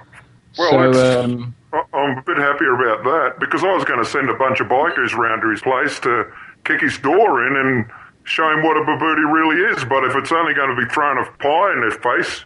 [0.57, 4.05] well, so, um, I- I'm a bit happier about that because I was going to
[4.05, 6.25] send a bunch of bikers round to his place to
[6.65, 7.85] kick his door in and
[8.23, 9.83] show him what a bobotie really is.
[9.85, 12.45] But if it's only going to be throwing a pie in their face,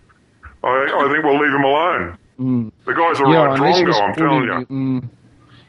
[0.63, 2.17] I, I think we'll leave him alone.
[2.39, 4.47] mm, The guy's a yeah, right unless drongo, I'm telling you.
[4.47, 5.09] bullying Mm,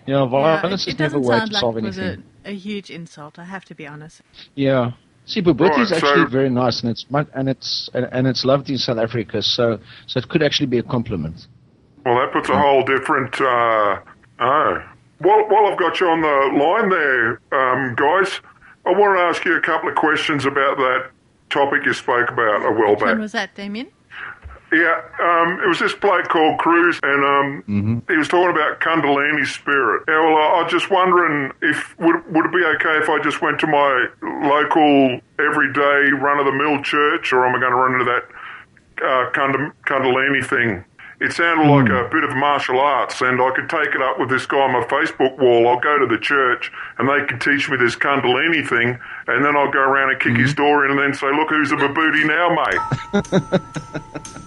[0.07, 2.23] yeah, Yeah, violence it, is never a doesn't way to like solve it anything.
[2.47, 3.39] A, a huge insult.
[3.39, 4.23] I have to be honest.
[4.55, 4.93] Yeah.
[5.27, 7.05] See, Bobotie is actually so- very nice, and it's
[7.35, 9.43] and it's and, and it's loved in South Africa.
[9.43, 11.47] So so it could actually be a compliment.
[12.05, 13.35] Well, that puts a whole different.
[13.41, 13.99] Uh,
[14.41, 14.83] oh.
[15.19, 18.41] While, while I've got you on the line there, um, guys,
[18.85, 21.11] I want to ask you a couple of questions about that
[21.49, 23.19] topic you spoke about a while Which one back.
[23.19, 23.89] was that, Damien?
[24.73, 29.47] Yeah, um, it was this bloke called Cruz, and um, he was talking about Kundalini
[29.47, 30.03] spirit.
[30.09, 33.23] Yeah, well, I I was just wondering if would would it be okay if I
[33.23, 37.71] just went to my local everyday run of the mill church, or am I going
[37.71, 38.25] to run into that
[39.07, 40.85] uh, Kund- Kundalini thing?
[41.19, 44.29] It sounded like a bit of martial arts, and I could take it up with
[44.29, 45.67] this guy on my Facebook wall.
[45.69, 48.99] I'll go to the church, and they can teach me this Kundalini thing,
[49.29, 51.71] and then I'll go around and kick his door in, and then say, "Look, who's
[51.73, 54.43] a bobotie now, mate?"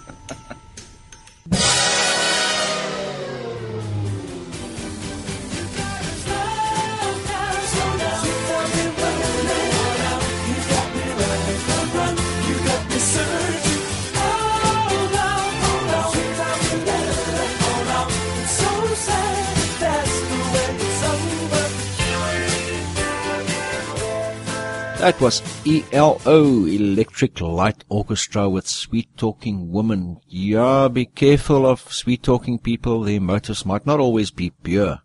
[25.00, 30.20] That was ELO, Electric Light Orchestra with Sweet Talking Woman.
[30.28, 33.02] Yeah, be careful of sweet talking people.
[33.02, 34.98] Their motives might not always be pure.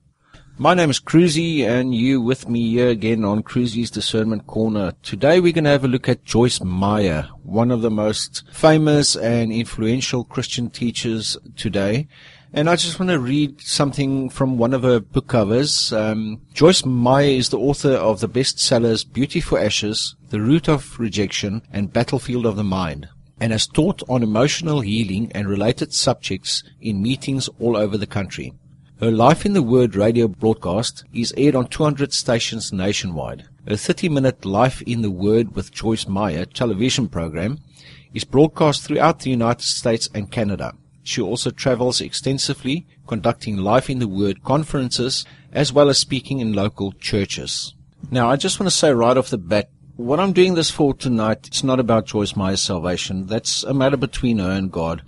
[0.58, 4.92] My name is Crusy and you with me here again on Crusy's Discernment Corner.
[5.02, 9.16] Today we're going to have a look at Joyce Meyer, one of the most famous
[9.16, 12.10] and influential Christian teachers today.
[12.56, 15.92] And I just want to read something from one of her book covers.
[15.92, 20.98] Um, Joyce Meyer is the author of the bestsellers Beauty for Ashes, The Root of
[20.98, 23.10] Rejection, and Battlefield of the Mind,
[23.42, 28.54] and has taught on emotional healing and related subjects in meetings all over the country.
[29.02, 33.44] Her Life in the Word radio broadcast is aired on 200 stations nationwide.
[33.68, 37.60] Her 30 minute Life in the Word with Joyce Meyer television program
[38.14, 40.74] is broadcast throughout the United States and Canada.
[41.06, 46.54] She also travels extensively, conducting Life in the Word conferences as well as speaking in
[46.54, 47.76] local churches.
[48.10, 50.96] Now, I just want to say right off the bat, what I'm doing this for
[50.96, 53.28] tonight, it's not about Joyce Meyer's salvation.
[53.28, 55.04] That's a matter between her and God.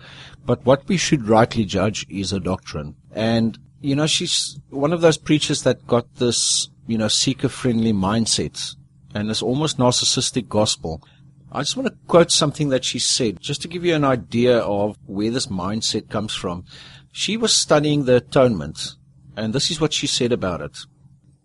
[0.46, 2.96] But what we should rightly judge is her doctrine.
[3.12, 7.92] And, you know, she's one of those preachers that got this, you know, seeker friendly
[7.92, 8.76] mindset
[9.16, 11.02] and this almost narcissistic gospel.
[11.52, 14.60] I just want to quote something that she said, just to give you an idea
[14.60, 16.66] of where this mindset comes from.
[17.12, 18.96] She was studying the atonement,
[19.36, 20.78] and this is what she said about it.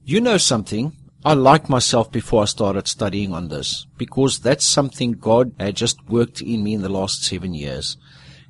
[0.04, 0.96] You know something?
[1.24, 6.04] I liked myself before I started studying on this, because that's something God had just
[6.08, 7.96] worked in me in the last seven years.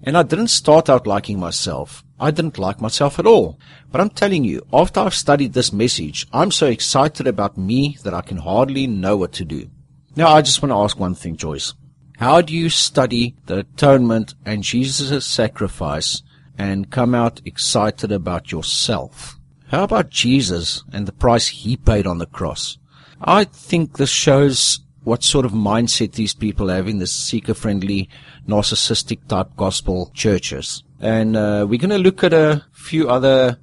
[0.03, 2.03] And I didn't start out liking myself.
[2.19, 3.59] I didn't like myself at all.
[3.91, 8.15] But I'm telling you, after I've studied this message, I'm so excited about me that
[8.15, 9.69] I can hardly know what to do.
[10.15, 11.73] Now, I just want to ask one thing, Joyce.
[12.19, 16.23] How do you study the atonement and Jesus' sacrifice
[16.59, 19.39] and come out excited about yourself?
[19.69, 22.77] How about Jesus and the price he paid on the cross?
[23.23, 28.09] I think this shows what sort of mindset these people have in the seeker-friendly,
[28.47, 30.85] narcissistic type gospel churches.
[31.01, 33.59] And uh, we're going to look at a few other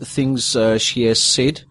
[0.00, 1.62] things uh, she has said,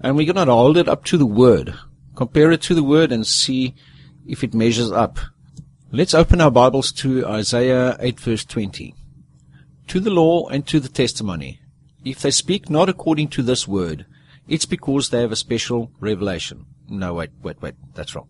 [0.00, 1.74] and we're going to hold it up to the word
[2.16, 3.74] compare it to the word and see
[4.26, 5.18] if it measures up.
[5.92, 8.94] Let's open our Bibles to Isaiah 8 verse 20.
[9.88, 11.60] To the law and to the testimony.
[12.04, 14.06] If they speak not according to this word,
[14.48, 16.64] it's because they have a special revelation.
[16.88, 17.74] No, wait, wait, wait.
[17.94, 18.28] That's wrong.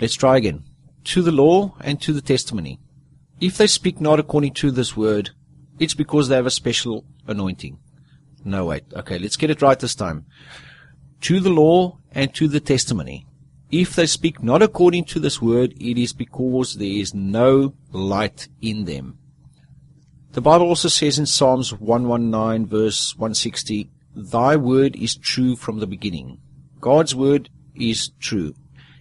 [0.00, 0.64] Let's try again.
[1.04, 2.80] To the law and to the testimony.
[3.40, 5.30] If they speak not according to this word,
[5.78, 7.78] it's because they have a special anointing.
[8.44, 8.84] No, wait.
[8.92, 10.26] Okay, let's get it right this time
[11.22, 13.26] to the law and to the testimony.
[13.70, 18.48] If they speak not according to this word, it is because there is no light
[18.62, 19.18] in them.
[20.32, 25.86] The Bible also says in Psalms 119 verse 160, Thy word is true from the
[25.86, 26.40] beginning.
[26.80, 28.54] God's word is true.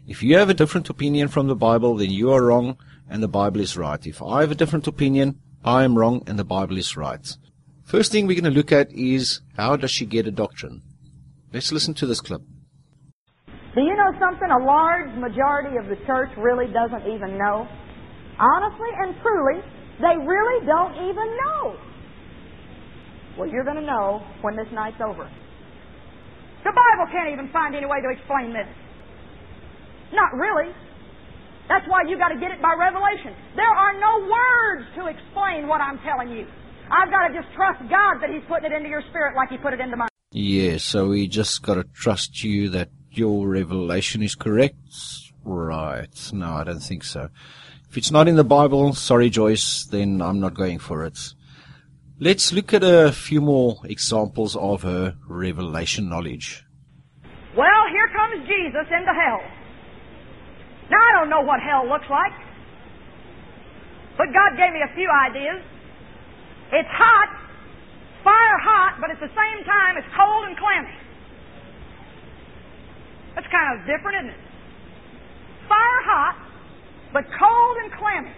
[0.08, 2.78] If you have a different opinion from the Bible, then you are wrong
[3.10, 4.06] and the Bible is right.
[4.06, 7.38] If I have a different opinion, I am wrong and the Bible is right.
[7.84, 10.82] First thing we're going to look at is how does she get a doctrine?
[11.54, 12.42] Let's listen to this clip.
[13.74, 17.68] Do you know something a large majority of the church really doesn't even know?
[18.40, 19.62] Honestly and truly,
[20.02, 21.78] they really don't even know.
[23.38, 25.30] Well, you're going to know when this night's over.
[26.66, 28.68] The Bible can't even find any way to explain this.
[30.12, 30.74] Not really.
[31.70, 33.32] That's why you got to get it by revelation.
[33.56, 36.48] There are no words to explain what I'm telling you.
[36.92, 39.58] I've got to just trust God that He's putting it into your spirit like He
[39.58, 40.07] put it into mine.
[40.32, 44.75] Yeah, so we just gotta trust you that your revelation is correct?
[45.44, 46.10] Right.
[46.34, 47.30] No, I don't think so.
[47.90, 51.17] If it's not in the Bible, sorry Joyce, then I'm not going for it.
[52.19, 56.65] Let's look at a few more examples of her revelation knowledge.
[57.56, 59.40] Well, here comes Jesus into hell.
[60.90, 62.34] Now, I don't know what hell looks like.
[64.17, 65.62] But God gave me a few ideas.
[66.73, 67.46] It's hot,
[68.24, 70.96] fire hot, but at the same time it's cold and clammy.
[73.36, 74.42] That's kind of different, isn't it?
[75.68, 76.36] Fire hot,
[77.13, 78.32] but cold and clammy.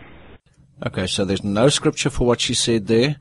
[0.88, 3.18] Okay, so there's no scripture for what she said there.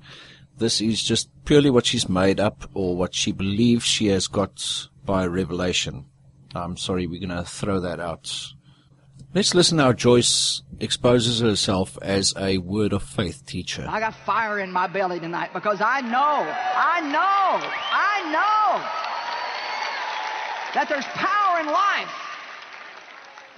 [0.56, 4.88] This is just purely what she's made up or what she believes she has got
[5.04, 6.06] by revelation.
[6.54, 8.52] I'm sorry, we're going to throw that out.
[9.34, 13.84] Let's listen how Joyce exposes herself as a word of faith teacher.
[13.86, 17.60] I got fire in my belly tonight because I know, I know,
[17.92, 18.82] I know
[20.72, 22.08] that there's power in life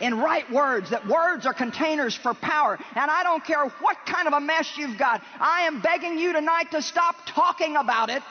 [0.01, 2.77] in right words, that words are containers for power.
[2.97, 5.23] And I don't care what kind of a mess you've got.
[5.39, 8.23] I am begging you tonight to stop talking about it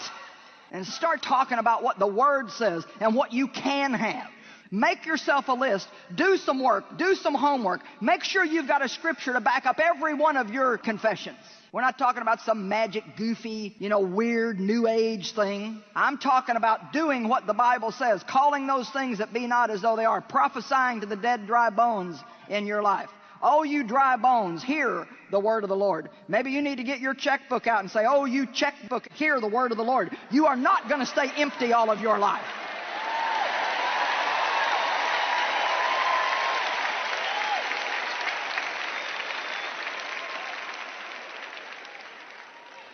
[0.71, 4.27] and start talking about what the Word says and what you can have.
[4.71, 5.87] Make yourself a list.
[6.13, 6.97] Do some work.
[6.97, 7.81] Do some homework.
[8.01, 11.37] Make sure you've got a scripture to back up every one of your confessions.
[11.71, 15.83] We're not talking about some magic, goofy, you know, weird, new age thing.
[15.95, 19.81] I'm talking about doing what the Bible says, calling those things that be not as
[19.81, 23.09] though they are, prophesying to the dead, dry bones in your life.
[23.41, 26.09] Oh, you dry bones, hear the word of the Lord.
[26.27, 29.47] Maybe you need to get your checkbook out and say, Oh, you checkbook, hear the
[29.47, 30.15] word of the Lord.
[30.31, 32.45] You are not going to stay empty all of your life.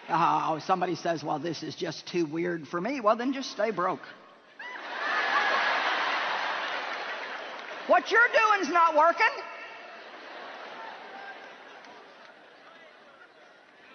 [0.08, 3.00] Oh, somebody says, well, this is just too weird for me.
[3.00, 4.04] Well, then just stay broke.
[7.88, 9.26] what you're doing's not working.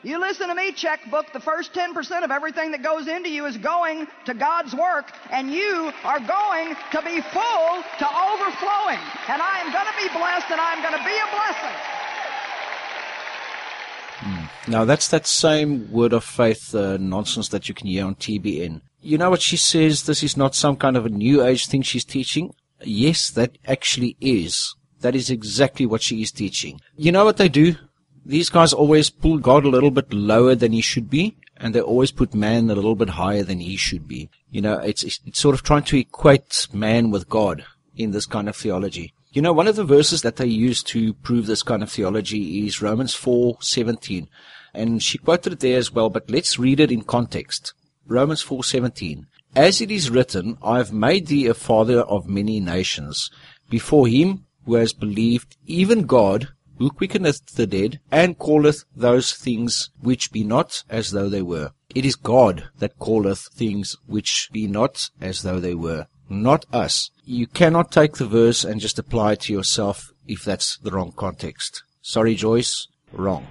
[0.03, 3.59] You listen to me, checkbook, the first 10% of everything that goes into you is
[3.59, 8.99] going to God's work, and you are going to be full to overflowing.
[9.29, 12.00] And I am going to be blessed, and I'm going to be a blessing.
[14.69, 18.83] Now that's that same word of faith uh, nonsense that you can hear on TBN.
[19.03, 20.05] You know what she says?
[20.05, 22.55] This is not some kind of a new age thing she's teaching.
[22.83, 24.75] Yes, that actually is.
[25.01, 26.81] That is exactly what she is teaching.
[26.97, 27.77] You know what they do?
[28.25, 31.81] These guys always pull God a little bit lower than he should be, and they
[31.81, 34.29] always put man a little bit higher than he should be.
[34.51, 37.65] You know, it's, it's sort of trying to equate man with God
[37.97, 39.15] in this kind of theology.
[39.33, 42.67] You know, one of the verses that they use to prove this kind of theology
[42.67, 44.27] is Romans 4:17
[44.75, 47.73] and she quoted it there as well, but let's read it in context.
[48.07, 49.27] Romans 4:17.
[49.55, 53.31] As it is written, I have made thee a father of many nations,
[53.69, 59.91] before him who has believed, even God, who quickeneth the dead, and calleth those things
[60.01, 61.71] which be not as though they were.
[61.95, 67.11] It is God that calleth things which be not as though they were, not us.
[67.25, 71.13] You cannot take the verse and just apply it to yourself if that's the wrong
[71.17, 71.83] context.
[72.01, 73.47] Sorry, Joyce, wrong.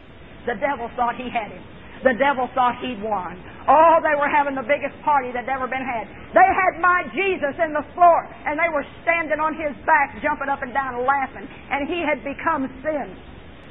[0.48, 1.64] The devil thought he had him.
[2.00, 3.36] The devil thought he'd won.
[3.68, 6.08] Oh, they were having the biggest party that'd ever been had.
[6.32, 10.48] They had my Jesus in the floor, and they were standing on his back, jumping
[10.48, 13.20] up and down, laughing, and he had become sin.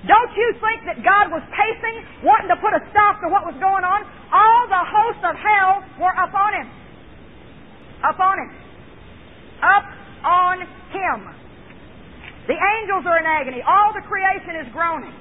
[0.05, 3.57] Don't you think that God was pacing, wanting to put a stop to what was
[3.59, 4.05] going on?
[4.29, 6.69] All the hosts of hell were upon him.
[8.05, 8.68] Upon him.
[9.63, 9.85] Up
[10.25, 10.61] on
[10.93, 11.19] him.
[12.47, 13.63] The angels are in agony.
[13.67, 15.15] All the creation is groaning.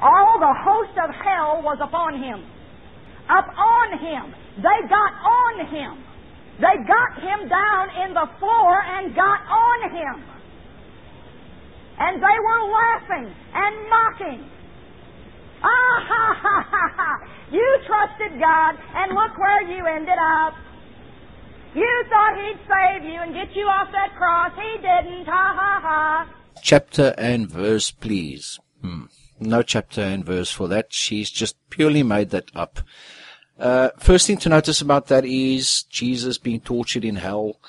[0.00, 2.44] All the host of hell was upon him.
[3.28, 4.34] Up on him.
[4.56, 6.04] They got on him.
[6.58, 10.22] They got him down in the floor and got on him.
[11.98, 14.50] And they were laughing and mocking.
[15.62, 17.28] Ah ha ha ha ha!
[17.50, 20.54] You trusted God and look where you ended up.
[21.74, 24.52] You thought He'd save you and get you off that cross.
[24.56, 25.26] He didn't.
[25.26, 26.34] Ha ha ha.
[26.62, 28.58] Chapter and verse, please.
[28.80, 29.04] Hmm
[29.40, 30.92] no chapter and verse for that.
[30.92, 32.80] She's just purely made that up.
[33.58, 37.60] Uh, first thing to notice about that is Jesus being tortured in hell.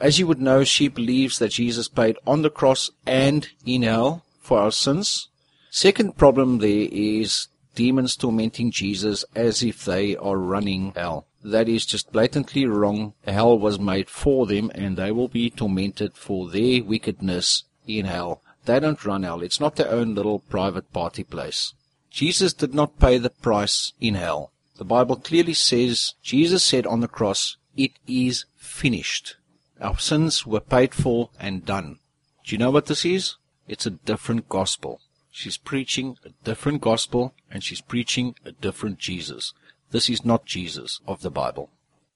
[0.00, 4.24] As you would know, she believes that Jesus paid on the cross and in hell
[4.40, 5.28] for our sins.
[5.70, 11.26] Second problem there is demons tormenting Jesus as if they are running hell.
[11.44, 13.12] That is just blatantly wrong.
[13.26, 18.40] Hell was made for them and they will be tormented for their wickedness in hell.
[18.64, 19.42] They don't run hell.
[19.42, 21.74] It's not their own little private party place.
[22.10, 24.52] Jesus did not pay the price in hell.
[24.76, 29.36] The Bible clearly says, Jesus said on the cross, it is finished.
[29.80, 31.98] Our sins were paid for and done.
[32.44, 33.36] Do you know what this is?
[33.68, 35.00] It's a different gospel.
[35.30, 39.52] She's preaching a different gospel and she's preaching a different Jesus.
[39.94, 41.70] This is not Jesus of the Bible.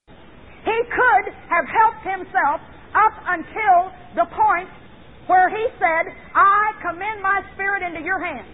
[0.05, 2.59] He could have helped himself
[2.91, 4.67] up until the point
[5.27, 8.51] where he said, I commend my spirit into your hands.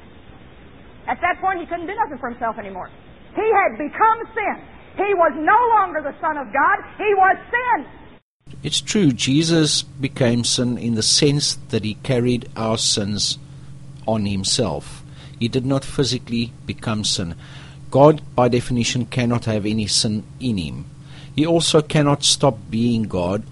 [1.07, 2.91] At that point, he couldn't do nothing for himself anymore.
[3.33, 4.61] He had become sin.
[4.95, 6.77] He was no longer the Son of God.
[6.99, 8.57] He was sin.
[8.61, 13.39] It's true, Jesus became sin in the sense that he carried our sins
[14.05, 15.03] on himself.
[15.39, 17.33] He did not physically become sin.
[17.95, 20.83] God, by definition, cannot have any sin in him.
[21.33, 23.43] He also cannot stop being God,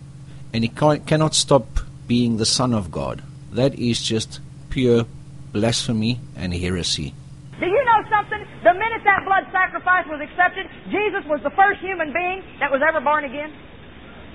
[0.51, 1.65] and he cannot stop
[2.07, 3.23] being the Son of God.
[3.53, 5.05] That is just pure
[5.53, 7.13] blasphemy and heresy.
[7.57, 8.45] Do you know something?
[8.65, 12.81] The minute that blood sacrifice was accepted, Jesus was the first human being that was
[12.85, 13.53] ever born again.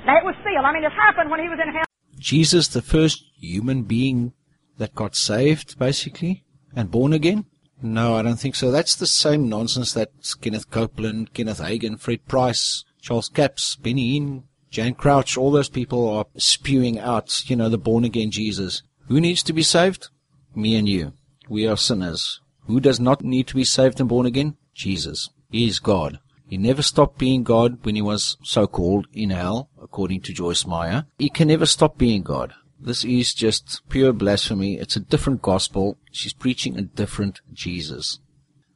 [0.07, 0.65] Now, it was sealed.
[0.65, 1.85] I mean, it happened when he was in hell.
[2.19, 4.33] Jesus, the first human being
[4.79, 6.45] that got saved, basically,
[6.75, 7.45] and born again?
[7.81, 8.71] No, I don't think so.
[8.71, 10.11] That's the same nonsense that
[10.41, 16.09] Kenneth Copeland, Kenneth Hagin, Fred Price, Charles Capps, Benny Hinn, Jan Crouch, all those people
[16.09, 18.83] are spewing out, you know, the born again Jesus.
[19.07, 20.09] Who needs to be saved?
[20.55, 21.13] Me and you.
[21.49, 22.41] We are sinners.
[22.67, 24.57] Who does not need to be saved and born again?
[24.75, 25.31] Jesus.
[25.51, 26.19] He is God.
[26.49, 31.07] He never stopped being God when he was so-called in hell, according to Joyce Meyer.
[31.19, 32.53] He can never stop being God.
[32.81, 34.79] This is just pure blasphemy.
[34.79, 35.99] It's a different gospel.
[36.13, 38.21] She's preaching a different Jesus.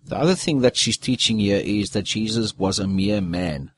[0.05, 3.70] The other thing that she's teaching here is that Jesus was a mere man.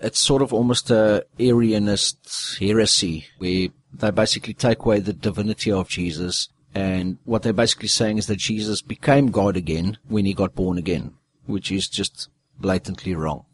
[0.00, 5.88] It's sort of almost a Arianist heresy where they basically take away the divinity of
[5.88, 10.54] Jesus and what they're basically saying is that Jesus became God again when he got
[10.54, 11.14] born again,
[11.46, 13.44] which is just blatantly wrong.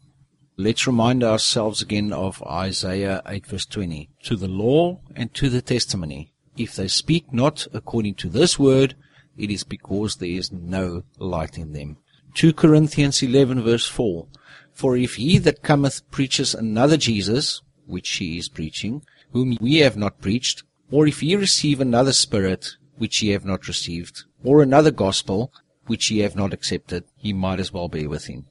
[0.57, 4.09] Let's remind ourselves again of Isaiah 8 verse 20.
[4.23, 6.33] To the law and to the testimony.
[6.57, 8.95] If they speak not according to this word,
[9.37, 11.97] it is because there is no light in them.
[12.35, 14.27] 2 Corinthians 11 verse 4.
[14.73, 19.95] For if he that cometh preaches another Jesus, which he is preaching, whom we have
[19.95, 24.91] not preached, or if ye receive another spirit, which ye have not received, or another
[24.91, 25.53] gospel
[25.87, 28.45] which ye have not accepted, ye might as well be with him.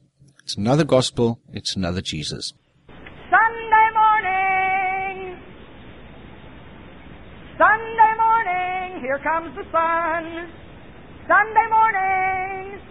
[0.50, 2.52] It's another gospel, it's another Jesus.
[3.30, 5.38] Sunday morning,
[7.54, 10.50] Sunday morning, here comes the sun.
[11.30, 12.82] Sunday morning,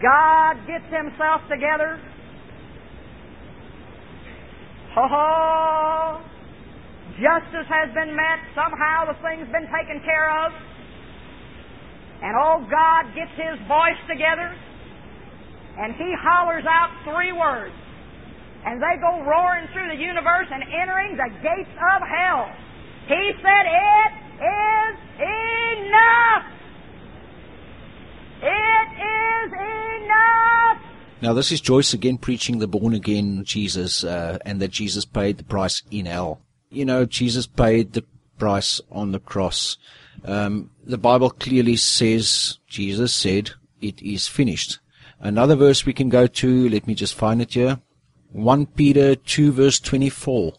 [0.00, 2.00] God gets himself together.
[4.94, 6.22] Ho ho!
[7.20, 8.40] Justice has been met.
[8.56, 10.52] Somehow the thing's been taken care of.
[12.22, 14.56] And oh, God gets his voice together
[15.78, 17.74] and he hollers out three words.
[18.64, 22.50] And they go roaring through the universe and entering the gates of hell.
[23.06, 26.44] He said, It is enough!
[28.42, 30.78] It is enough!
[31.20, 35.38] Now, this is Joyce again preaching the born again Jesus uh, and that Jesus paid
[35.38, 36.40] the price in hell
[36.74, 38.04] you know, Jesus paid the
[38.38, 39.78] price on the cross.
[40.24, 44.78] Um, the Bible clearly says, Jesus said, it is finished.
[45.24, 47.80] Another verse we can go to, let me just find it here.
[48.32, 50.52] 1 Peter 2 verse 24.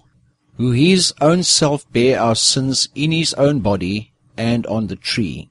[0.58, 5.50] Who his own self bare our sins in his own body and on the tree,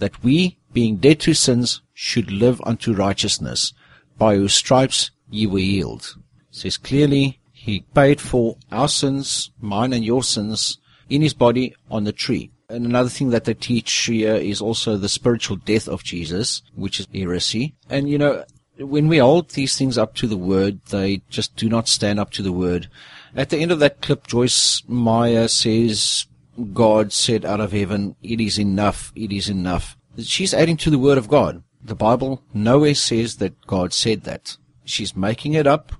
[0.00, 3.72] that we, being dead to sins, should live unto righteousness,
[4.18, 6.16] by whose stripes ye were healed.
[6.50, 11.72] It says clearly, he paid for our sins, mine and your sins, in his body
[11.88, 12.50] on the tree.
[12.68, 16.98] And another thing that they teach here is also the spiritual death of Jesus, which
[16.98, 17.74] is heresy.
[17.88, 18.44] And you know,
[18.78, 22.30] when we hold these things up to the word, they just do not stand up
[22.32, 22.88] to the word.
[23.34, 26.26] At the end of that clip, Joyce Meyer says,
[26.72, 29.96] God said out of heaven, it is enough, it is enough.
[30.18, 31.62] She's adding to the word of God.
[31.82, 34.56] The Bible nowhere says that God said that.
[34.84, 35.92] She's making it up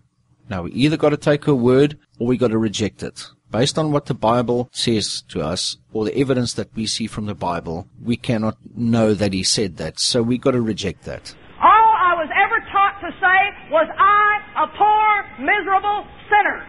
[0.48, 3.26] now we either got to take her word or we got to reject it.
[3.50, 7.26] Based on what the Bible says to us, or the evidence that we see from
[7.26, 9.98] the Bible, we cannot know that he said that.
[9.98, 11.34] So we got to reject that.
[11.62, 15.08] All I was ever taught to say was, I, a poor,
[15.44, 16.64] miserable sinner.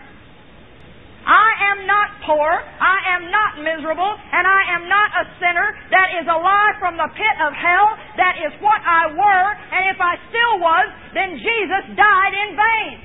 [1.28, 6.08] I am not poor, I am not miserable, and I am not a sinner that
[6.20, 7.88] is alive from the pit of hell.
[8.16, 12.96] That is what I were, and if I still was, then Jesus died in vain.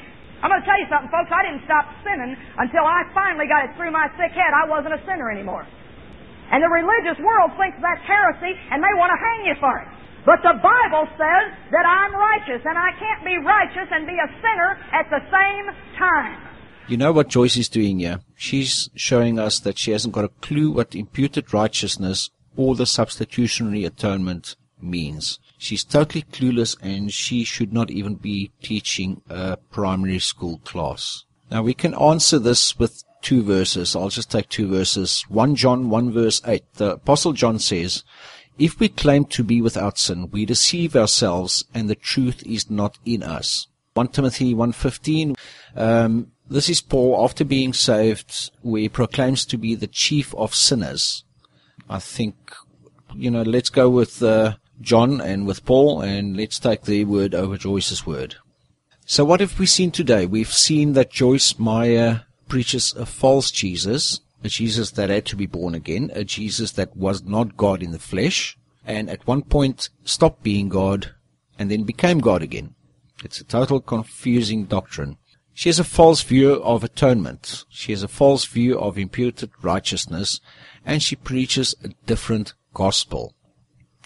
[0.42, 1.30] I'm going to tell you something, folks.
[1.30, 4.98] I didn't stop sinning until I finally got it through my thick head I wasn't
[4.98, 5.62] a sinner anymore.
[6.50, 10.01] And the religious world thinks that's heresy, and they want to hang you for it.
[10.24, 14.30] But the Bible says that I'm righteous, and I can't be righteous and be a
[14.40, 15.66] sinner at the same
[15.98, 16.38] time.
[16.88, 18.20] You know what Joyce is doing here?
[18.36, 23.84] She's showing us that she hasn't got a clue what imputed righteousness or the substitutionary
[23.84, 25.38] atonement means.
[25.58, 31.24] She's totally clueless and she should not even be teaching a primary school class.
[31.50, 33.94] Now we can answer this with two verses.
[33.94, 35.24] I'll just take two verses.
[35.28, 36.64] 1 John 1 verse 8.
[36.74, 38.02] The apostle John says,
[38.58, 42.98] If we claim to be without sin, we deceive ourselves and the truth is not
[43.04, 43.66] in us.
[43.94, 45.36] 1 Timothy 1.15,
[45.76, 50.54] um, this is Paul after being saved where he proclaims to be the chief of
[50.54, 51.24] sinners.
[51.88, 52.36] I think,
[53.14, 57.34] you know, let's go with uh, John and with Paul and let's take their word
[57.34, 58.36] over Joyce's word.
[59.04, 60.26] So what have we seen today?
[60.26, 65.46] We've seen that Joyce Meyer preaches a false Jesus, a Jesus that had to be
[65.46, 69.90] born again, a Jesus that was not God in the flesh, and at one point
[70.04, 71.14] stopped being God
[71.58, 72.74] and then became God again.
[73.24, 75.16] It's a total confusing doctrine.
[75.54, 77.64] She has a false view of atonement.
[77.68, 80.40] She has a false view of imputed righteousness,
[80.84, 83.34] and she preaches a different gospel.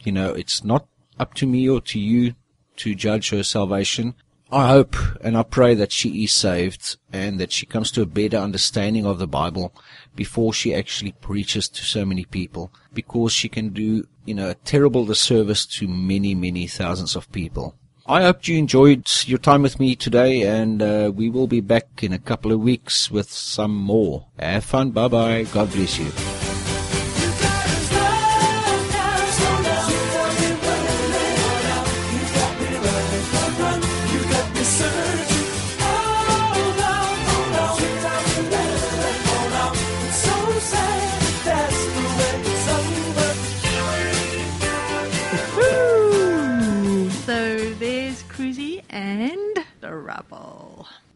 [0.05, 0.87] You know, it's not
[1.19, 2.35] up to me or to you
[2.77, 4.15] to judge her salvation.
[4.51, 8.07] I hope and I pray that she is saved and that she comes to a
[8.07, 9.75] better understanding of the Bible
[10.15, 14.55] before she actually preaches to so many people because she can do, you know, a
[14.55, 17.75] terrible disservice to many, many thousands of people.
[18.07, 22.05] I hope you enjoyed your time with me today and uh, we will be back
[22.05, 24.27] in a couple of weeks with some more.
[24.39, 24.93] Have fun.
[24.93, 25.43] Bye bye.
[25.53, 26.46] God bless you.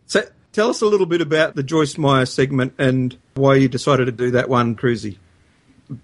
[0.06, 0.22] So
[0.52, 4.12] tell us a little bit about the Joyce Meyer segment and why you decided to
[4.12, 5.18] do that one, Crusy.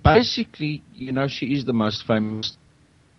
[0.02, 2.56] Basically, you know, she is the most famous,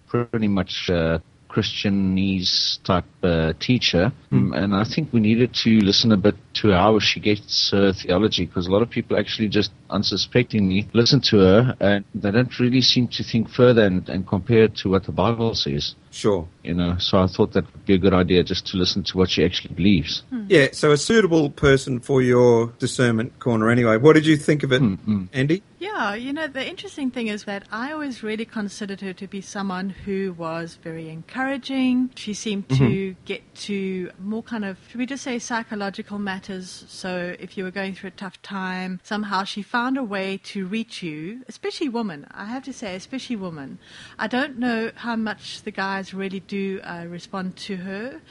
[0.07, 1.19] pretty much uh,
[1.49, 4.55] Christianese type uh, teacher, mm.
[4.55, 8.45] and I think we needed to listen a bit to how she gets her theology
[8.45, 12.81] because a lot of people actually just unsuspectingly listen to her and they don't really
[12.81, 15.95] seem to think further and, and compare it to what the Bible says.
[16.11, 16.47] Sure.
[16.63, 19.17] You know, so I thought that would be a good idea just to listen to
[19.17, 20.23] what she actually believes.
[20.29, 20.45] Hmm.
[20.49, 23.97] Yeah, so a suitable person for your discernment corner anyway.
[23.97, 25.25] What did you think of it, mm-hmm.
[25.33, 25.61] Andie?
[25.79, 29.41] Yeah, you know, the interesting thing is that I always really considered her to be
[29.41, 32.09] someone who was very encouraging.
[32.15, 32.87] She seemed mm-hmm.
[32.87, 36.85] to get to more kind of, should we just say, psychological matters.
[36.87, 40.65] So if you were going through a tough time, somehow she found a way to
[40.65, 42.25] reach you, especially women.
[42.31, 43.77] I have to say, especially women.
[44.17, 48.21] I don't know how much the guys really do uh, respond to her.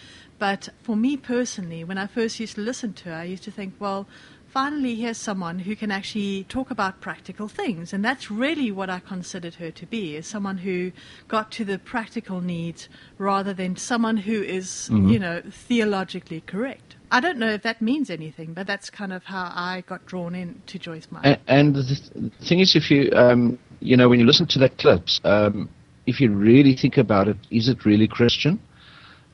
[0.40, 3.52] But for me personally, when I first used to listen to her, I used to
[3.52, 4.08] think, well,
[4.48, 7.92] finally here's someone who can actually talk about practical things.
[7.92, 10.90] And that's really what I considered her to be, is someone who
[11.28, 12.88] got to the practical needs
[13.18, 15.08] rather than someone who is, mm-hmm.
[15.10, 16.95] you know, theologically correct.
[17.10, 20.34] I don't know if that means anything, but that's kind of how I got drawn
[20.34, 21.38] in to Joyce Meyer.
[21.46, 24.78] And, and the thing is, if you, um, you know, when you listen to that
[24.78, 25.68] clips, um,
[26.06, 28.60] if you really think about it, is it really Christian?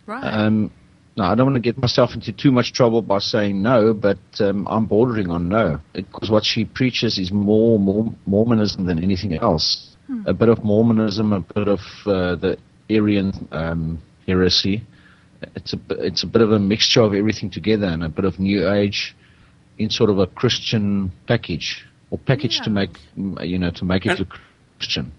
[0.06, 0.22] Right.
[0.22, 0.70] Um,
[1.16, 4.18] now, I don't want to get myself into too much trouble by saying no, but
[4.40, 9.34] um, I'm bordering on no because what she preaches is more, more Mormonism than anything
[9.36, 9.96] else.
[10.06, 10.22] Hmm.
[10.26, 12.58] A bit of Mormonism, a bit of uh, the
[12.88, 14.82] Arian um, heresy.
[15.54, 18.38] It's a it's a bit of a mixture of everything together and a bit of
[18.38, 19.14] New Age
[19.78, 22.64] in sort of a Christian package or package yeah.
[22.64, 22.98] to make
[23.40, 24.38] you know to make it look
[24.78, 25.12] Christian.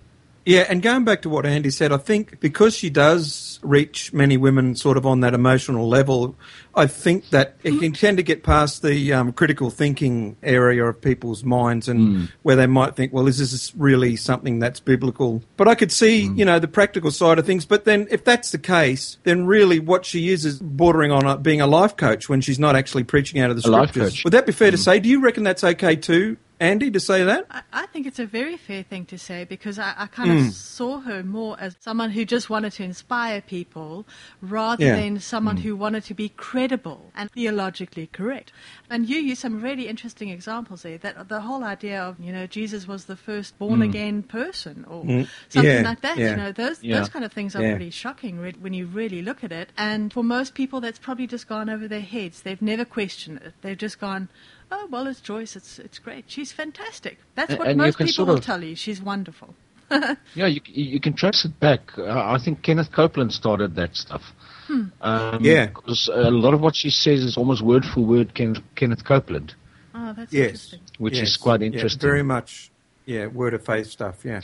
[0.46, 4.36] Yeah, and going back to what Andie said, I think because she does reach many
[4.36, 6.36] women sort of on that emotional level,
[6.76, 11.00] I think that it can tend to get past the um, critical thinking area of
[11.00, 12.32] people's minds and mm.
[12.41, 15.41] where they might think, well, is this really something that's biblical?
[15.56, 16.38] But I could see, mm.
[16.38, 17.66] you know, the practical side of things.
[17.66, 21.62] But then if that's the case, then really what she is is bordering on being
[21.62, 24.24] a life coach when she's not actually preaching out of the scriptures.
[24.26, 24.72] Would that be fair mm.
[24.72, 25.00] to say?
[25.00, 27.45] Do you reckon that's okay too, Andie, to say that?
[27.49, 30.47] I, I, think it's a very fair thing to say because I, I kind mm.
[30.47, 34.06] of saw her more as someone who just wanted to inspire people
[34.41, 34.95] rather yeah.
[34.95, 35.62] than someone mm.
[35.62, 38.51] who wanted to be credible and theologically correct.
[38.89, 40.97] And you use some really interesting examples there.
[40.97, 43.86] That the whole idea of you know Jesus was the first born mm.
[43.86, 45.28] again person or mm.
[45.49, 45.82] something yeah.
[45.82, 46.18] like that.
[46.18, 46.32] Yeah.
[46.32, 49.51] You know those those kind of things are pretty shocking when you really look at
[49.51, 49.70] it.
[49.78, 52.43] And for most people, that's probably just gone over their heads.
[52.43, 53.54] They've never questioned it.
[53.62, 54.30] They've just gone
[54.74, 55.56] oh well, it's Joyce.
[55.56, 56.26] It's it's great.
[56.28, 57.18] She's fantastic.
[57.36, 58.76] That's what and most people sort of, will tell you.
[58.76, 59.56] She's wonderful.
[60.36, 61.98] yeah, you you can trace it back.
[61.98, 64.24] Uh, I think Kenneth Copeland started that stuff.
[64.68, 64.86] Hmm.
[65.02, 68.56] Um, yeah, because a lot of what she says is almost word for word Ken,
[68.76, 69.54] Kenneth Copeland.
[69.94, 70.46] Oh, that's yes.
[70.46, 70.80] interesting.
[70.98, 71.30] Which yes.
[71.30, 72.00] is quite interesting.
[72.00, 72.72] Yeah, very much.
[73.06, 74.24] Yeah, word of faith stuff.
[74.24, 74.42] Yeah.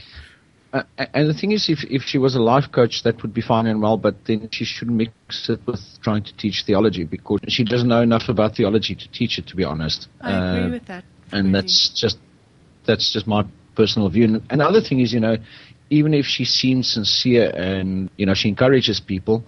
[0.71, 3.41] Uh, and the thing is, if if she was a life coach, that would be
[3.41, 7.39] fine and well, but then she shouldn't mix it with trying to teach theology because
[7.47, 9.47] she doesn't know enough about theology to teach it.
[9.47, 11.03] To be honest, I agree uh, with that.
[11.31, 12.19] And that's just
[12.85, 13.45] that's just my
[13.75, 14.25] personal view.
[14.25, 15.37] And another thing is, you know,
[15.89, 19.43] even if she seems sincere and you know she encourages people,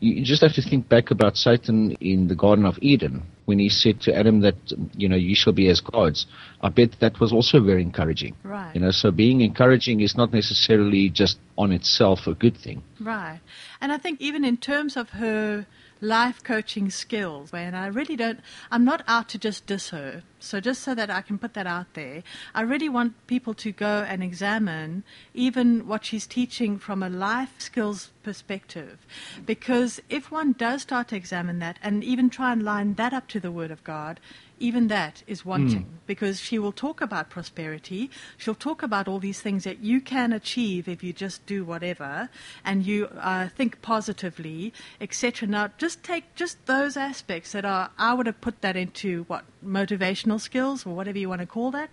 [0.00, 3.68] you just have to think back about Satan in the Garden of Eden when he
[3.68, 4.56] said to Adam that
[4.94, 6.26] you know you shall be as gods.
[6.60, 8.34] I bet that was also very encouraging.
[8.42, 8.74] Right.
[8.74, 12.82] You know, so being encouraging is not necessarily just on itself a good thing.
[13.00, 13.40] Right.
[13.80, 15.66] And I think even in terms of her
[16.00, 18.40] life coaching skills, And I really don't,
[18.70, 20.22] I'm not out to just diss her.
[20.38, 22.22] So just so that I can put that out there,
[22.54, 27.54] I really want people to go and examine even what she's teaching from a life
[27.58, 29.06] skills perspective.
[29.46, 33.28] Because if one does start to examine that and even try and line that up
[33.28, 34.20] to the Word of God,
[34.60, 38.10] even that is wanting because she will talk about prosperity.
[38.36, 42.28] She'll talk about all these things that you can achieve if you just do whatever
[42.64, 45.48] and you uh, think positively, etc.
[45.48, 49.44] Now, just take just those aspects that are, I would have put that into what,
[49.64, 51.90] motivational skills or whatever you want to call that.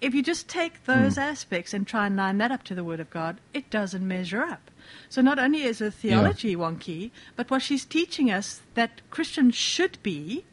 [0.00, 3.00] If you just take those aspects and try and line that up to the Word
[3.00, 4.70] of God, it doesn't measure up.
[5.10, 10.02] So not only is the theology wonky, but what she's teaching us that Christians should
[10.02, 10.44] be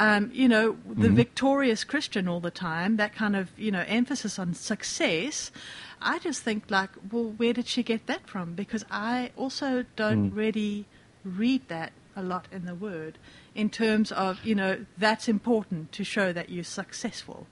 [0.00, 4.38] um, you know, the victorious Christian all the time, that kind of, you know, emphasis
[4.38, 5.52] on success,
[6.00, 8.54] I just think, like, well, where did she get that from?
[8.54, 10.86] Because I also don't really
[11.22, 13.18] read that a lot in the Word
[13.54, 17.46] in terms of, you know, that's important to show that you're successful.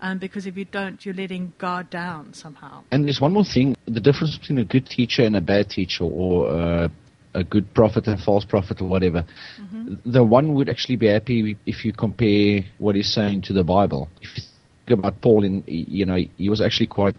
[0.00, 2.82] Um, because if you don't, you're letting God down somehow.
[2.90, 6.02] And there's one more thing: the difference between a good teacher and a bad teacher,
[6.02, 6.88] or uh,
[7.34, 9.24] a good prophet and false prophet, or whatever.
[9.60, 10.10] Mm-hmm.
[10.10, 14.08] The one would actually be happy if you compare what he's saying to the Bible.
[14.20, 14.42] If you
[14.86, 17.16] think about Paul, in you know, he was actually quite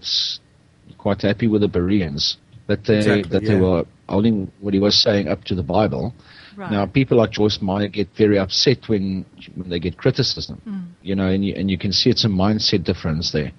[0.97, 2.37] quite happy with the Bereans
[2.67, 6.13] that they Exactly, that they were holding what he was saying up to the Bible.
[6.55, 6.71] Right.
[6.71, 10.81] Now, people like Joyce Meyer get very upset when, when they get criticism, hmm.
[11.01, 13.51] you know, and you, and you can see it's a mindset difference there.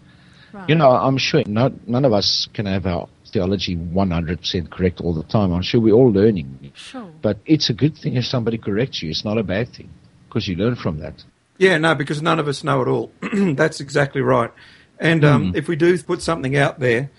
[0.52, 0.68] Right.
[0.68, 5.12] You know, I'm sure not, none of us can have our theology 100% correct all
[5.12, 5.52] the time.
[5.52, 6.72] I'm sure we're all learning.
[6.74, 7.10] Sure.
[7.20, 9.10] But it's a good thing if somebody corrects you.
[9.10, 9.90] It's not a bad thing
[10.28, 11.22] because you learn from that.
[11.58, 13.12] Yeah, no, because none of us know it all.
[13.60, 14.50] That's exactly right.
[14.98, 17.10] And um, if we do put something out there,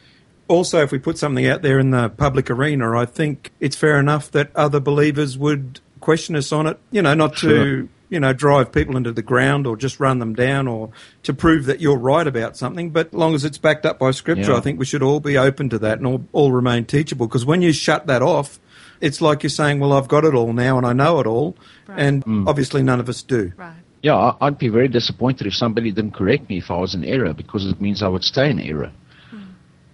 [0.48, 4.00] also if we put something out there in the public arena, I think it's fair
[4.00, 6.80] enough that other believers would question us on it.
[6.92, 7.52] You know, not Sure.
[7.52, 10.92] to you know drive people into the ground or just run them down or
[11.24, 12.92] to prove that you're right about something.
[12.92, 14.58] But as long as it's backed up by scripture, Yeah.
[14.58, 17.28] I think we should all be open to that and all, all remain teachable.
[17.28, 18.60] Because when you shut that off,
[19.02, 21.56] it's like you're saying, "Well, I've got it all now and I know it all,"
[21.88, 22.00] Right.
[22.00, 22.48] and hmm.
[22.48, 23.52] obviously none of us do.
[23.58, 23.74] Right.
[24.02, 27.04] Yeah, I- I'd be very disappointed if somebody didn't correct me if I was in
[27.04, 28.92] error because it means I would stay in error.
[29.32, 29.38] Hmm.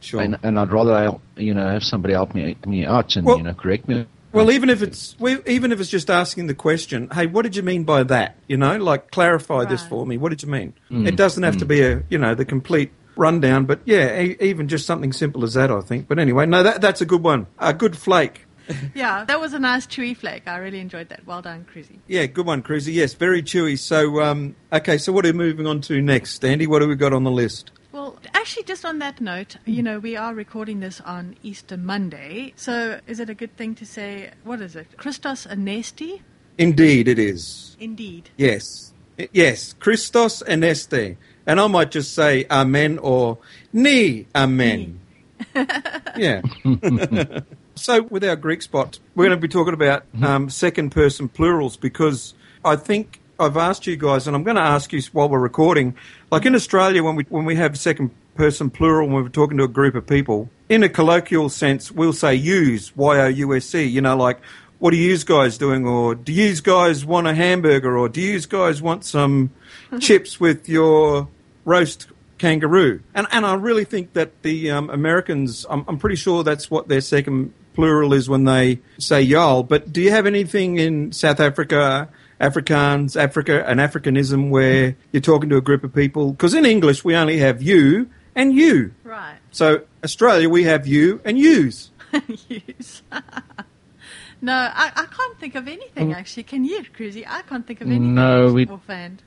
[0.02, 0.22] Sure.
[0.22, 3.44] And, and I'd rather, you know, have somebody help me, me out and, Well- you
[3.44, 4.06] know, correct me.
[4.34, 5.16] Well, even if it's
[5.46, 8.36] even if it's just asking the question, hey, what did you mean by that?
[8.48, 10.18] You know, like clarify this for me.
[10.18, 10.74] What did you mean?
[10.90, 14.68] It doesn't have to be a you know the complete rundown, but yeah, e- even
[14.68, 16.08] just something simple as that, I think.
[16.08, 18.46] But anyway, no, that that's a good one, a good flake.
[18.96, 20.44] Yeah, that was a nice chewy flake.
[20.48, 21.26] I really enjoyed that.
[21.26, 21.98] Well done, Crusy.
[22.08, 22.94] Yeah, good one, Crusy.
[22.94, 23.78] Yes, very chewy.
[23.78, 26.68] So, um, okay, so what are we moving on to next, Andie?
[26.68, 27.72] What have we got on the list?
[27.92, 32.54] Well, actually, just on that note, you know, we are recording this on Easter Monday.
[32.56, 34.88] So is it a good thing to say, what is it?
[34.98, 36.22] Christos Anesti?
[36.58, 37.76] Indeed, it is.
[37.80, 38.30] Indeed.
[38.38, 38.94] Yes,
[39.34, 43.40] yes, Christos Anesti, and I might just say Amen or
[43.74, 45.00] Ni Amen.
[46.16, 46.42] yeah.
[47.76, 51.78] so with our Greek spot, we're going to be talking about um, second person plurals
[51.78, 55.40] because I think I've asked you guys, and I'm going to ask you while we're
[55.40, 55.96] recording.
[56.32, 59.64] Like in Australia, when we when we have second person plural, when we're talking to
[59.64, 63.74] a group of people, in a colloquial sense, we'll say "use" y o u s
[63.76, 63.84] e.
[63.84, 64.40] You know, like
[64.80, 68.40] what are you guys doing, or do you guys want a hamburger, or do you
[68.42, 69.50] guys want some
[70.00, 71.28] chips with your
[71.66, 72.08] roast
[72.42, 73.02] kangaroo.
[73.14, 76.88] And and I really think that the um, Americans, I'm, I'm pretty sure that's what
[76.88, 79.64] their second plural is when they say y'all.
[79.64, 82.10] But do you have anything in South Africa,
[82.42, 86.32] Afrikaans, Africa, an Africanism where you're talking to a group of people?
[86.32, 88.94] Because in English we only have you and you.
[89.04, 89.38] Right.
[89.52, 91.92] So Australia we have you and yous.
[92.50, 93.04] Use.
[94.42, 96.16] no, I, I can't think of anything, mm.
[96.16, 96.44] actually.
[96.44, 97.26] Can you, Crusy?
[97.28, 99.24] I can't think of anything No, that's we- offhand.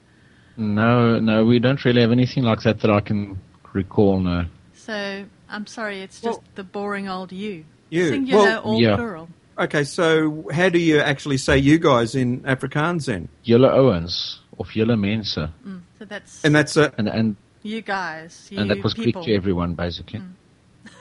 [0.57, 3.41] No, no, we don't really have anything like that that I can
[3.73, 4.21] recall.
[4.21, 4.45] No.
[4.75, 7.65] So I'm sorry, it's just Well- the boring old you.
[7.91, 8.09] You.
[8.09, 8.97] Singular Well, or yeah.
[8.97, 9.29] plural.
[9.57, 13.29] Okay, so how do you actually say you guys in Afrikaans then?
[13.47, 15.37] Julle ouens of julle mense.
[15.37, 18.49] Mm, so that's And that's a And and you guys.
[18.51, 20.23] You and that was Greek to everyone basically.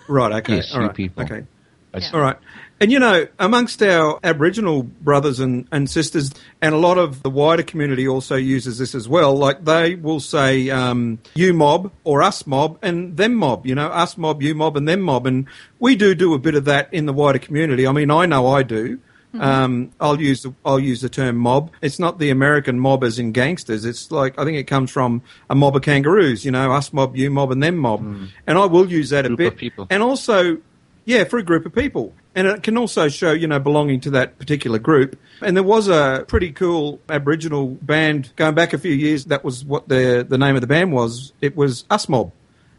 [0.07, 0.33] right.
[0.33, 1.23] Okay, Yes, all you right, people.
[1.23, 1.45] Okay.
[1.93, 2.37] It's- All right.
[2.79, 6.31] And you know, amongst our Aboriginal brothers and, and sisters,
[6.61, 9.37] and a lot of the wider community also uses this as well.
[9.37, 13.87] Like they will say um, you mob or us mob and them mob, you know,
[13.87, 15.25] us mob, you mob, and them mob.
[15.27, 15.45] And
[15.79, 17.87] we do do a bit of that in the wider community.
[17.87, 18.99] I mean, I know I do.
[19.39, 21.71] Um, I'll use the, I'll use the term mob.
[21.81, 23.83] It's not the American mob as in gangsters.
[23.83, 26.43] It's like I think it comes from a mob of kangaroos.
[26.45, 28.01] You know, us mob, you mob, and them mob.
[28.45, 29.57] And I will use that a bit.
[29.57, 29.87] people.
[29.89, 30.57] And also,
[31.05, 32.13] yeah, for a group of people.
[32.35, 35.19] And it can also show, you know, belonging to that particular group.
[35.41, 39.25] And there was a pretty cool Aboriginal band going back a few years.
[39.25, 41.33] That was what the the name of the band was.
[41.41, 42.31] It was Us Mob.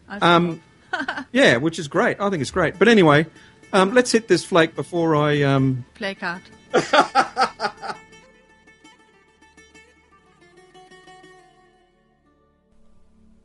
[0.09, 0.62] Um,
[1.33, 2.20] yeah, which is great.
[2.20, 2.79] I think it's great.
[2.79, 3.27] But anyway,
[3.72, 5.43] um, let's hit this flake before I.
[5.43, 6.43] Um, play card.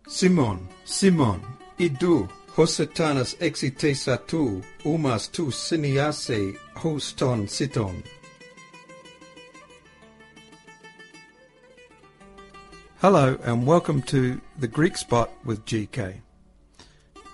[0.07, 1.41] Simon, Simon,
[1.77, 2.27] idu,
[2.59, 4.19] hosetanas exitesa
[4.83, 8.03] umas tu siniase, hoston siton.
[12.97, 16.15] Hello and welcome to the Greek Spot with GK.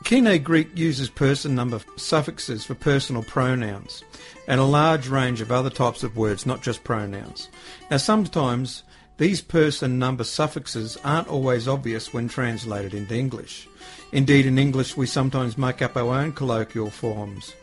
[0.03, 4.03] Koine Greek uses person number suffixes for personal pronouns
[4.47, 7.49] and a large range of other types of words, not just pronouns.
[7.89, 8.83] Now, sometimes
[9.17, 13.67] these person number suffixes aren't always obvious when translated into English.
[14.11, 17.53] Indeed, in English, we sometimes make up our own colloquial forms.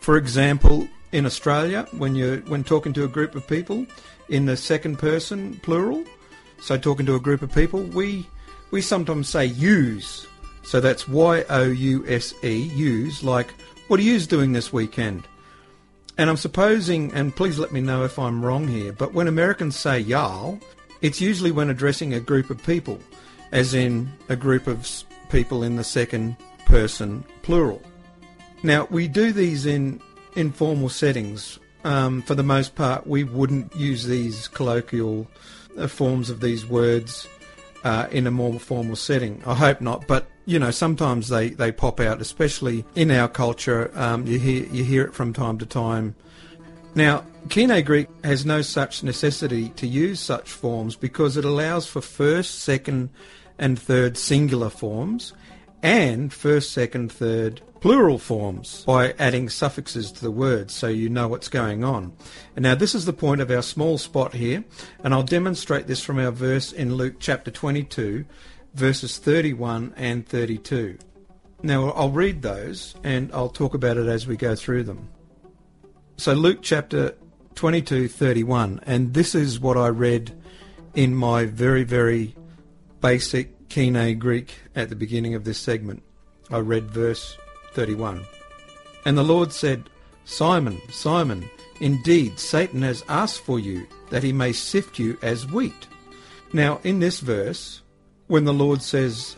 [0.00, 3.86] For example, in Australia, when you're when talking to a group of people
[4.28, 6.04] in the second person plural,
[6.60, 8.26] so talking to a group of people, we
[8.70, 10.26] we sometimes say use.
[10.62, 13.52] So that's Y O U S E, use, like,
[13.88, 15.26] what are yous doing this weekend?
[16.18, 19.76] And I'm supposing, and please let me know if I'm wrong here, but when Americans
[19.76, 20.58] say y'all,
[21.06, 22.98] it's usually when addressing a group of people,
[23.52, 26.36] as in a group of people in the second
[26.66, 27.80] person plural.
[28.64, 30.00] Now, we do these in
[30.34, 31.60] informal settings.
[31.84, 35.28] Um, for the most part, we wouldn't use these colloquial
[35.78, 37.28] uh, forms of these words
[37.84, 39.40] uh, in a more formal setting.
[39.46, 43.92] I hope not, but you know, sometimes they, they pop out, especially in our culture.
[43.94, 46.16] Um, you hear you hear it from time to time.
[46.96, 52.00] Now, Koine Greek has no such necessity to use such forms because it allows for
[52.00, 53.10] first, second,
[53.58, 55.34] and third singular forms
[55.82, 61.28] and first, second, third plural forms by adding suffixes to the words so you know
[61.28, 62.14] what's going on.
[62.56, 64.64] And now this is the point of our small spot here,
[65.04, 68.24] and I'll demonstrate this from our verse in Luke chapter 22,
[68.72, 70.96] verses 31 and 32.
[71.62, 75.10] Now I'll read those and I'll talk about it as we go through them.
[76.18, 77.14] So Luke chapter
[77.56, 80.32] 22, 31, and this is what I read
[80.94, 82.34] in my very, very
[83.02, 86.02] basic Koine Greek at the beginning of this segment.
[86.50, 87.36] I read verse
[87.74, 88.24] 31.
[89.04, 89.90] And the Lord said,
[90.24, 91.50] Simon, Simon,
[91.80, 95.86] indeed Satan has asked for you that he may sift you as wheat.
[96.54, 97.82] Now, in this verse,
[98.28, 99.36] when the Lord says,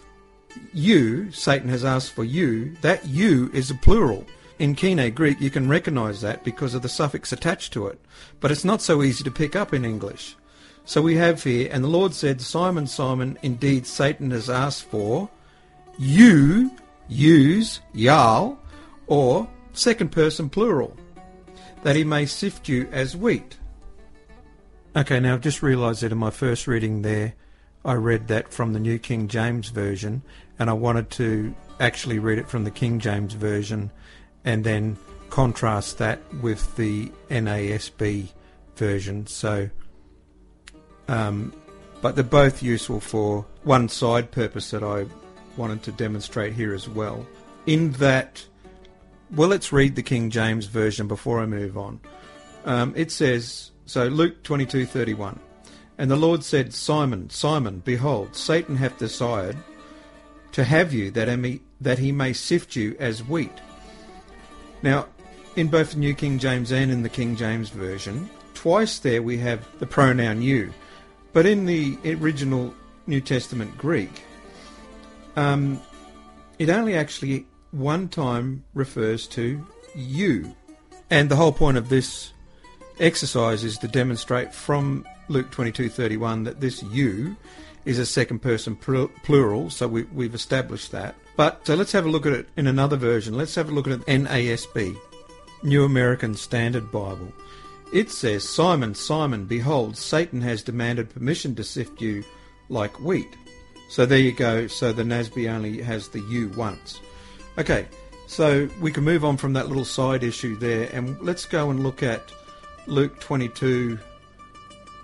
[0.72, 4.24] you, Satan has asked for you, that you is a plural.
[4.58, 8.00] In Koine Greek, you can recognize that because of the suffix attached to it,
[8.40, 10.34] but it's not so easy to pick up in English.
[10.84, 15.28] So we have here, and the Lord said, Simon, Simon, indeed Satan has asked for
[15.96, 16.72] you,
[17.08, 18.58] use, yal,
[19.06, 20.96] or second person plural,
[21.84, 23.58] that he may sift you as wheat.
[24.96, 27.34] Okay, now I've just realised that in my first reading there,
[27.84, 30.22] I read that from the New King James Version,
[30.58, 33.92] and I wanted to actually read it from the King James Version
[34.48, 34.96] and then
[35.28, 38.28] contrast that with the NASB
[38.76, 39.26] version.
[39.26, 39.68] So,
[41.06, 41.52] um,
[42.00, 45.04] but they're both useful for one side purpose that I
[45.58, 47.26] wanted to demonstrate here as well.
[47.66, 48.42] In that,
[49.30, 52.00] well, let's read the King James Version before I move on.
[52.64, 55.38] Um, it says, so Luke 22:31.
[55.98, 59.58] And the Lord said, Simon, Simon, behold, Satan hath desired
[60.52, 63.52] to have you that he may sift you as wheat.
[64.82, 65.06] Now,
[65.56, 69.38] in both the New King James and in the King James Version, twice there we
[69.38, 70.72] have the pronoun you.
[71.32, 72.74] But in the original
[73.06, 74.22] New Testament Greek,
[75.36, 75.80] um,
[76.58, 79.64] it only actually one time refers to
[79.94, 80.54] you.
[81.10, 82.32] And the whole point of this
[83.00, 87.36] exercise is to demonstrate from Luke 22:31 that this you
[87.84, 91.14] is a second person plural, so we, we've established that.
[91.38, 93.38] But so let's have a look at it in another version.
[93.38, 94.98] Let's have a look at it NASB,
[95.62, 97.32] New American Standard Bible.
[97.92, 102.24] It says, Simon, Simon, behold, Satan has demanded permission to sift you
[102.68, 103.36] like wheat.
[103.88, 104.66] So there you go.
[104.66, 107.00] So the NASB only has the you once.
[107.56, 107.86] Okay,
[108.28, 111.82] So we can move on from that little side issue there, and let's go and
[111.82, 112.30] look at
[112.86, 113.98] Luke 22,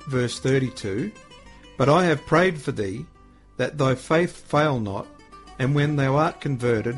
[0.09, 1.11] verse 32.
[1.78, 3.07] But I have prayed for thee,
[3.57, 5.07] that thy faith fail not,
[5.59, 6.96] and when thou art converted,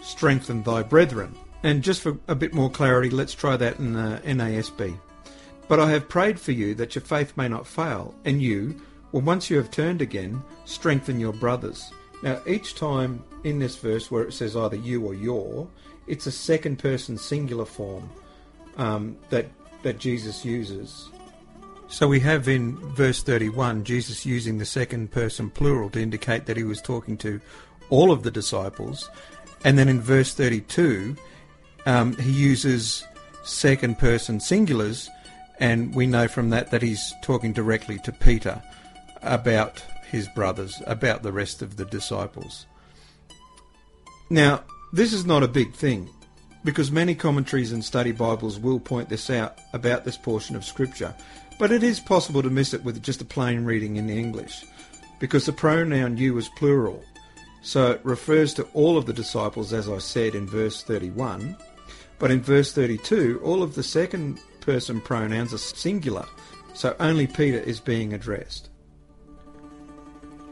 [0.00, 1.34] strengthen thy brethren.
[1.62, 4.96] And just for a bit more clarity, let's try that in uh, NASB.
[5.68, 8.80] But I have prayed for you that your faith may not fail, and you,
[9.10, 11.90] well, once you have turned again, strengthen your brothers.
[12.22, 15.68] Now, each time in this verse where it says either you or your,
[16.06, 18.08] it's a second person singular form
[18.76, 19.46] um, that
[19.82, 21.10] that Jesus uses.
[21.88, 26.56] So we have in verse 31 Jesus using the second person plural to indicate that
[26.56, 27.40] he was talking to
[27.90, 29.10] all of the disciples,
[29.64, 31.16] and then in verse 32
[31.86, 33.04] um, he uses
[33.44, 35.08] second person singulars,
[35.60, 38.60] and we know from that that he's talking directly to Peter
[39.22, 42.66] about his brothers, about the rest of the disciples.
[44.28, 46.10] Now, this is not a big thing,
[46.64, 51.14] because many commentaries and study Bibles will point this out about this portion of Scripture,
[51.58, 54.64] but it is possible to miss it with just a plain reading in English,
[55.20, 57.02] because the pronoun you is plural,
[57.66, 61.56] so it refers to all of the disciples, as I said in verse 31,
[62.20, 66.26] but in verse 32, all of the second person pronouns are singular,
[66.74, 68.70] so only Peter is being addressed.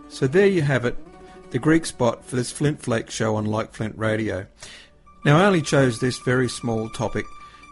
[0.09, 0.99] So there you have it,
[1.51, 4.49] the Greek spot for this Flint Flake show on Like Flint Radio.
[5.25, 7.27] Now I only chose this very small topic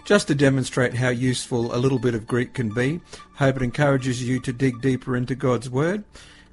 [0.04, 3.00] just to demonstrate how useful a little bit of Greek can be.
[3.34, 6.04] Hope it encourages you to dig deeper into God's Word.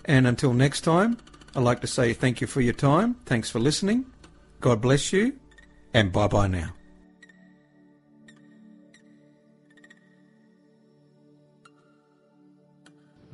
[0.06, 1.20] And until next time,
[1.56, 3.16] I'd like to say thank you for your time.
[3.26, 4.06] Thanks for listening.
[4.62, 5.34] God bless you.
[5.94, 6.74] And bye bye now.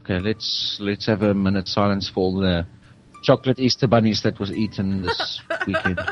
[0.01, 2.65] Okay, let's let's have a minute silence for all the
[3.23, 5.97] chocolate Easter bunnies that was eaten this weekend.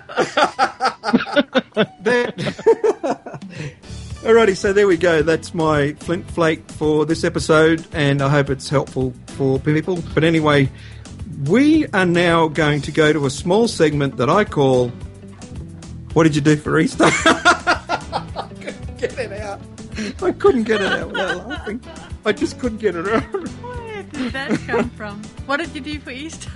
[4.24, 5.22] Alrighty, so there we go.
[5.22, 10.02] That's my Flint Flake for this episode, and I hope it's helpful for people.
[10.16, 10.72] But anyway,
[11.46, 14.90] we are now going to go to a small segment that I call
[16.14, 17.06] What Did You Do for Easter?
[17.06, 19.62] I couldn't get it out.
[20.22, 21.82] I couldn't get it out without laughing.
[22.26, 23.24] I just couldn't get it out.
[23.24, 25.22] Where did that come from?
[25.46, 26.50] What did you do for Easter?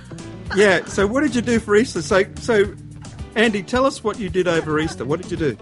[0.56, 2.02] yeah, so what did you do for Easter?
[2.02, 2.74] So, so
[3.36, 5.04] Andie, tell us what you did over Easter.
[5.04, 5.58] What did you do?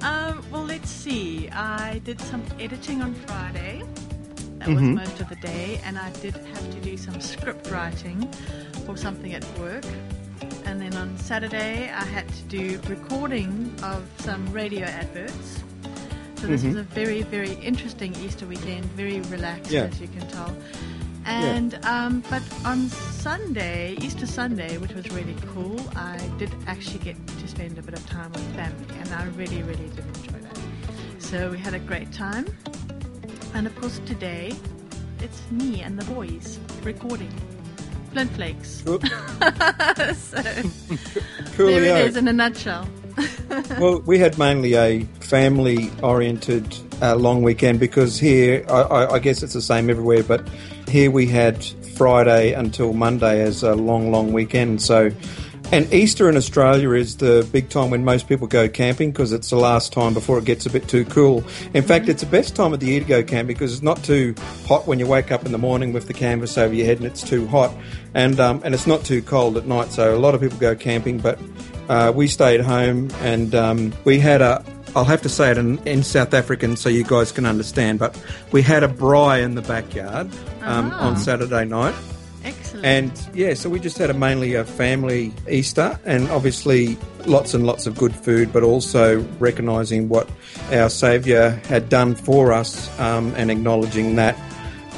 [0.00, 1.48] Um, well, let's see.
[1.50, 3.82] I did some editing on Friday.
[4.66, 4.96] That Mhm.
[4.96, 8.28] was most of the day, and I did have to do some script writing
[8.84, 9.84] for something at work.
[10.64, 15.62] And then on Saturday, I had to do recording of some radio adverts.
[16.40, 16.66] So this Mhm.
[16.66, 18.86] was a very, very interesting Easter weekend.
[18.96, 19.84] Very relaxed, Yeah.
[19.84, 20.52] as you can tell.
[21.24, 27.16] And um, but on Sunday, Easter Sunday, which was really cool, I did actually get
[27.38, 30.58] to spend a bit of time with family, and I really, really did enjoy that.
[31.20, 32.46] So we had a great time,
[33.56, 34.52] and of course today,
[35.20, 37.32] it's me and the boys recording
[38.12, 38.82] Flint Flakes.
[38.84, 39.00] Cool.
[40.14, 40.42] so
[41.56, 42.86] there it is in a nutshell.
[43.80, 49.42] well, we had mainly a family-oriented uh, long weekend because here, I, I, I guess
[49.42, 50.46] it's the same everywhere, but
[50.86, 51.64] here we had
[51.96, 54.82] Friday until Monday as a long, long weekend.
[54.82, 55.10] So,
[55.72, 59.50] and Easter in Australia is the big time when most people go camping because it's
[59.50, 61.44] the last time before it gets a bit too cool.
[61.74, 64.02] In fact, it's the best time of the year to go camping because it's not
[64.04, 64.34] too
[64.66, 67.06] hot when you wake up in the morning with the canvas over your head and
[67.06, 67.74] it's too hot,
[68.14, 69.90] and um, and it's not too cold at night.
[69.90, 71.38] So a lot of people go camping, but
[71.88, 74.64] uh, we stayed home and um, we had a.
[74.94, 78.18] I'll have to say it in, in South African so you guys can understand, but
[78.50, 80.26] we had a braai in the backyard
[80.62, 81.08] um, Ah.
[81.08, 81.94] on Saturday night.
[82.46, 82.86] Excellent.
[82.86, 87.66] And yeah, so we just had a mainly a family Easter, and obviously lots and
[87.66, 90.30] lots of good food, but also recognising what
[90.72, 94.38] our Saviour had done for us um, and acknowledging that.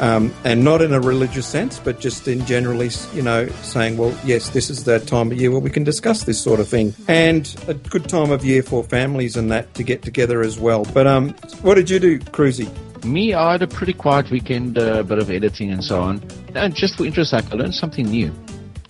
[0.00, 4.16] Um, and not in a religious sense, but just in generally, you know, saying, well,
[4.24, 6.94] yes, this is the time of year where we can discuss this sort of thing.
[7.08, 10.84] And a good time of year for families and that to get together as well.
[10.94, 11.30] But um,
[11.62, 12.72] what did you do, Crusy?
[13.04, 16.22] Me, I had a pretty quiet weekend, a bit of editing and so on.
[16.54, 18.32] And just for interest, I learned something new.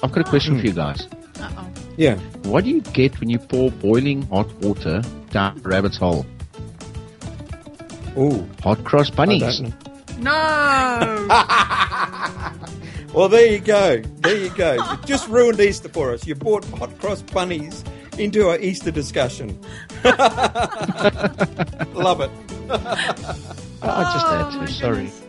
[0.03, 0.61] I've got a question hmm.
[0.61, 1.09] for you guys.
[1.41, 1.69] Uh-oh.
[1.97, 2.17] Yeah.
[2.45, 6.25] What do you get when you pour boiling hot water down a rabbit's hole?
[8.17, 9.61] Ooh, Hot cross bunnies.
[10.19, 11.29] No!
[13.13, 14.03] Well, there you go.
[14.21, 14.75] There you go.
[14.75, 16.27] You just ruined Easter for us.
[16.27, 17.83] You brought hot cross bunnies
[18.19, 19.59] into our Easter discussion.
[21.95, 22.31] Love it.
[23.83, 24.95] I just Oh, had my to, sorry.
[24.97, 25.23] goodness.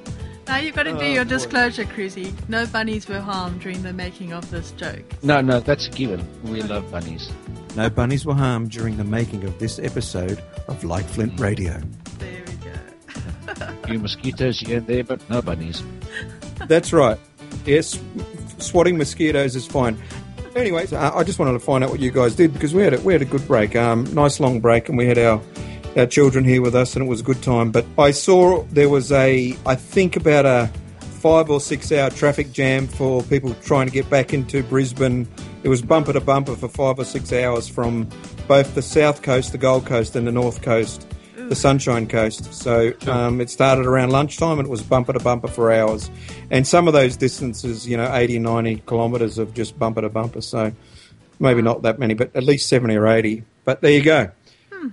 [0.47, 1.29] Now you've got to do Oh, your boy.
[1.29, 2.33] disclosure, Crusy.
[2.49, 5.03] No bunnies were harmed during the making of this joke.
[5.21, 6.27] No, no, that's a given.
[6.43, 7.29] We love bunnies.
[7.75, 11.79] No bunnies were harmed during the making of this episode of Like Flint Radio.
[12.17, 13.63] There we go.
[13.83, 15.83] A few mosquitoes here and there, but no bunnies.
[16.67, 17.19] That's right.
[17.65, 17.99] Yes,
[18.57, 20.01] swatting mosquitoes is fine.
[20.55, 22.95] Anyways, uh, I just wanted to find out what you guys did because we had
[22.95, 25.39] a, we had a good break, um, nice long break, and we had our
[25.97, 27.71] our children here with us, and it was a good time.
[27.71, 30.71] But I saw there was a, I think about a
[31.19, 35.27] five or six hour traffic jam for people trying to get back into Brisbane.
[35.63, 38.07] It was bumper to bumper for five or six hours from
[38.47, 42.53] both the south coast, the Gold Coast, and the north coast, the Sunshine Coast.
[42.53, 46.09] So um, it started around lunchtime and it was bumper to bumper for hours.
[46.49, 50.41] And some of those distances, you know, 80, 90 kilometres of just bumper to bumper.
[50.41, 50.71] So
[51.39, 53.43] maybe not that many, but at least 70 or 80.
[53.65, 54.31] But there you go.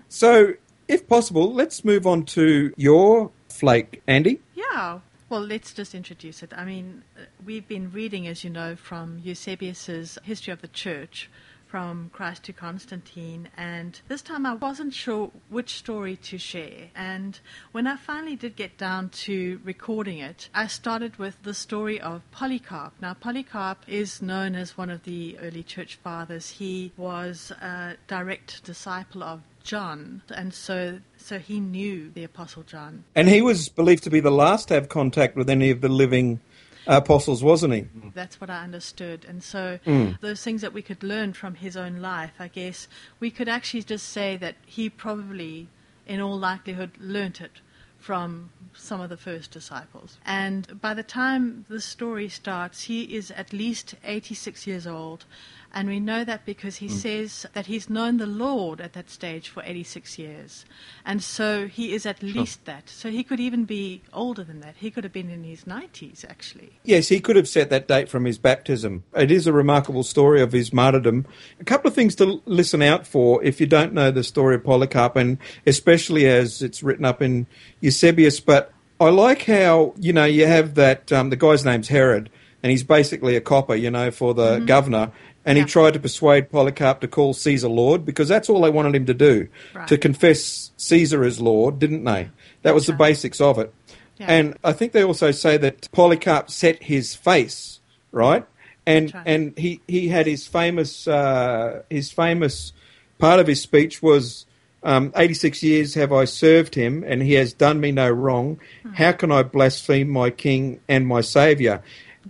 [0.09, 0.55] So,
[0.89, 4.41] if possible, let's move on to your flake, Andie.
[4.55, 5.01] Yeah.
[5.29, 6.53] Well, let's just introduce it.
[6.57, 7.03] I mean,
[7.45, 11.29] we've been reading, as you know, from Eusebius's History of the Church,
[11.67, 16.91] from Christ to Constantine, and this time I wasn't sure which story to share.
[16.95, 17.39] And
[17.73, 22.23] when I finally did get down to recording it, I started with the story of
[22.31, 22.93] Polycarp.
[23.03, 26.51] Now, Polycarp is known as one of the early church fathers.
[26.51, 33.05] He was a direct disciple of John, and so so he knew the Apostle John.
[33.15, 35.89] And he was believed to be the last to have contact with any of the
[35.89, 36.41] living
[36.87, 37.87] apostles, wasn't he?
[38.15, 39.27] That's what I understood.
[39.29, 40.21] And so, Mm.
[40.21, 42.87] those things that we could learn from his own life, I guess,
[43.19, 45.67] we could actually just say that he probably,
[46.07, 47.61] in all likelihood, learnt it
[47.99, 50.19] from some of the first disciples.
[50.25, 55.25] And by the time the story starts, he is at least 86 years old.
[55.73, 59.49] And we know that because he says that he's known the Lord at that stage
[59.49, 60.65] for 86 years.
[61.05, 62.89] And so he is at least that.
[62.89, 64.77] So he could even be older than that.
[64.79, 66.79] He could have been in his 90s, actually.
[66.85, 69.05] Yes, he could have set that date from his baptism.
[69.15, 71.27] It is a remarkable story of his martyrdom.
[71.61, 74.65] A couple of things to listen out for if you don't know the story of
[74.65, 77.47] Polycarp, and especially as it's written up in
[77.81, 78.41] Eusebius.
[78.41, 82.31] But I like how, you know, you have that, um, the guy's name's Herod,
[82.67, 85.13] and he's basically a copper, you know, for the governor.
[85.45, 85.63] And Yeah.
[85.63, 89.07] he tried to persuade Polycarp to call Caesar Lord because that's all they wanted him
[89.07, 89.87] to do, Right.
[89.87, 92.31] to confess Caesar as Lord, didn't they?
[92.63, 93.73] That was the basics of it.
[94.19, 94.27] Yeah.
[94.29, 97.79] And I think they also say that Polycarp set his face,
[98.11, 98.45] right?
[98.85, 99.23] And right.
[99.25, 102.73] and he, he had his famous uh, his famous
[103.21, 104.45] part of his speech was
[104.83, 108.59] um, 86 years have I served him and he has done me no wrong.
[108.83, 108.95] Hmm.
[108.95, 111.83] How can I blaspheme my king and my savior?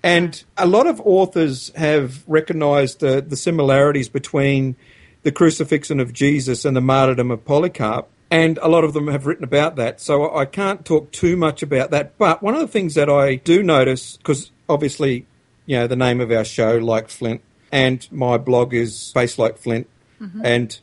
[0.03, 4.77] And a lot of authors have recognized the, the similarities between
[5.23, 8.09] the crucifixion of Jesus and the martyrdom of Polycarp.
[8.31, 10.01] And a lot of them have written about that.
[10.01, 12.19] So I can't talk too much about that.
[12.19, 15.27] But one of the things that I do notice, because obviously,
[15.65, 17.41] you know, the name of our show, Like Flint,
[17.71, 19.89] and my blog is Face Like Flint.
[20.21, 20.45] Mm-hmm.
[20.45, 20.79] And,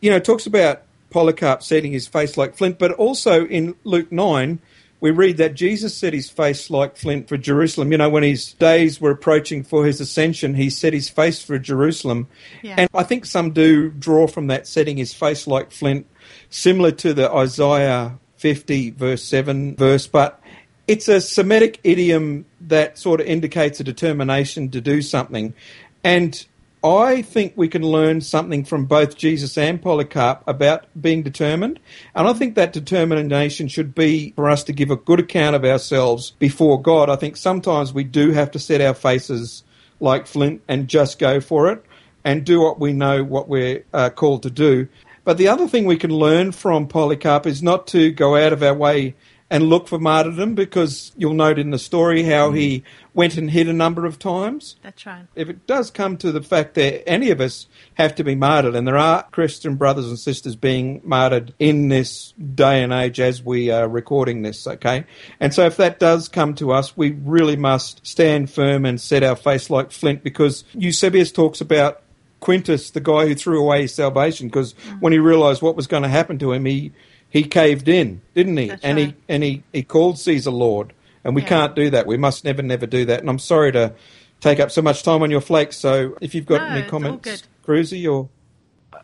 [0.00, 0.82] you know, it talks about
[1.14, 4.58] Polycarp setting his face like flint, but also in Luke 9,
[5.00, 7.92] we read that Jesus set his face like flint for Jerusalem.
[7.92, 11.58] You know, when his days were approaching for his ascension, he set his face for
[11.58, 12.28] Jerusalem.
[12.62, 12.76] Yeah.
[12.78, 16.06] And I think some do draw from that setting his face like flint,
[16.48, 20.40] similar to the Isaiah 50, verse 7 verse, but
[20.86, 25.54] it's a Semitic idiom that sort of indicates a determination to do something.
[26.02, 26.44] And
[26.84, 31.80] I think we can learn something from both Jesus and Polycarp about being determined.
[32.14, 35.64] And I think that determination should be for us to give a good account of
[35.64, 37.08] ourselves before God.
[37.08, 39.64] I think sometimes we do have to set our faces
[39.98, 41.82] like flint and just go for it
[42.22, 44.86] and do what we know what we're uh, called to do.
[45.24, 48.62] But the other thing we can learn from Polycarp is not to go out of
[48.62, 49.14] our way
[49.54, 52.82] and look for martyrdom because you'll note in the story how he
[53.14, 55.26] went and hid a number of times That's right.
[55.36, 58.74] if it does come to the fact that any of us have to be martyred,
[58.74, 63.44] and there are Christian brothers and sisters being martyred in this day and age as
[63.44, 65.04] we are recording this, okay?
[65.38, 69.22] And so if that does come to us, we really must stand firm and set
[69.22, 72.02] our face like flint because Eusebius talks about
[72.40, 75.00] Quintus, the guy who threw away his salvation, because mm.
[75.00, 76.90] when he realized what was going to happen to him, he,
[77.34, 78.68] he caved in, didn't he?
[78.68, 79.08] That's and right.
[79.08, 80.92] he and he, he called Caesar Lord.
[81.24, 81.48] And we Yeah.
[81.48, 82.06] can't do that.
[82.06, 83.18] We must never, never do that.
[83.20, 83.92] And I'm sorry to
[84.40, 85.76] take up so much time on your flakes.
[85.76, 87.42] So if you've got No, any comments, good.
[87.66, 88.28] Crusy, or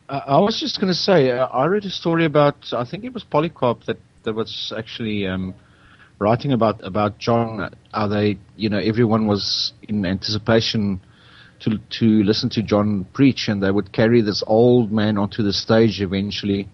[0.08, 3.04] I I was just going to say, uh, I read a story about, I think
[3.04, 5.54] it was Polycarp that, that was actually um,
[6.20, 11.00] writing about, about John, how they, you know, everyone was in anticipation
[11.60, 15.52] to, to listen to John preach, and they would carry this old man onto the
[15.52, 16.68] stage eventually,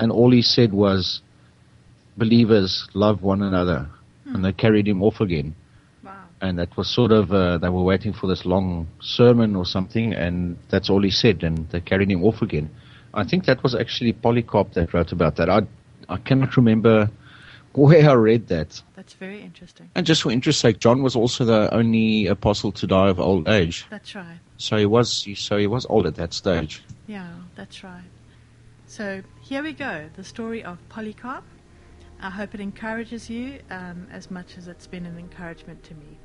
[0.00, 1.20] and all he said was,
[2.16, 3.88] believers love one another,
[4.26, 5.54] and they carried him off again.
[6.02, 6.24] Wow.
[6.40, 10.14] and that was sort of uh, they were waiting for this long sermon or something,
[10.14, 12.70] and that's all he said, and they carried him off again.
[13.12, 15.48] I think that was actually Polycarp that wrote about that.
[15.48, 15.62] I
[16.08, 17.10] I cannot remember
[17.72, 18.82] where I read that.
[18.96, 19.90] That's very interesting.
[19.94, 23.48] And just for interest sake, John was also the only apostle to die of old
[23.48, 23.86] age.
[23.90, 24.38] That's right.
[24.56, 26.82] So he was so he was old at that stage.
[27.06, 28.10] Yeah, that's right.
[28.86, 31.42] So here we go, the story of Polycarp.
[32.20, 36.18] I hope it encourages you um, as much as it's been an encouragement to me.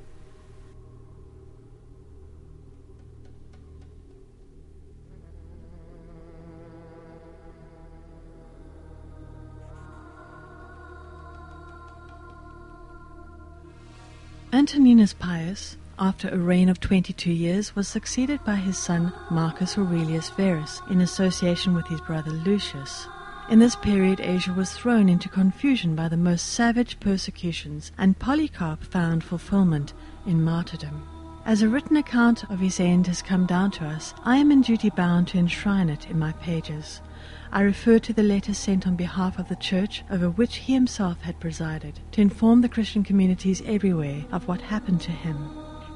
[14.53, 20.29] Antoninus Pius, after a reign of 22 years, was succeeded by his son Marcus Aurelius
[20.29, 23.07] Verus in association with his brother Lucius.
[23.47, 28.83] In this period, Asia was thrown into confusion by the most savage persecutions, and Polycarp
[28.83, 29.93] found fulfillment
[30.25, 31.07] in martyrdom.
[31.45, 34.63] As a written account of his end has come down to us, I am in
[34.63, 37.01] duty bound to enshrine it in my pages.
[37.51, 41.21] I refer to the letter sent on behalf of the Church over which he himself
[41.21, 45.37] had presided, to inform the Christian communities everywhere of what happened to him.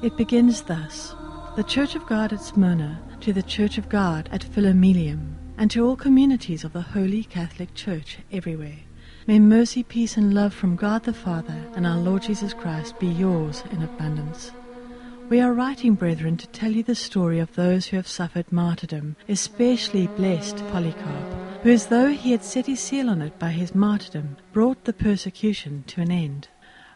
[0.04, 1.16] It begins thus
[1.56, 5.86] The Church of God at Smyrna, to the Church of God at Philomelium, and to
[5.86, 8.78] all communities of the Holy Catholic Church everywhere.
[9.26, 13.08] May mercy, peace, and love from God the Father and our Lord Jesus Christ be
[13.08, 14.52] yours in abundance.
[15.28, 19.16] We are writing, brethren, to tell you the story of those who have suffered martyrdom,
[19.28, 23.74] especially blessed Polycarp, who, as though he had set his seal on it by his
[23.74, 26.48] martyrdom, brought the persecution to an end.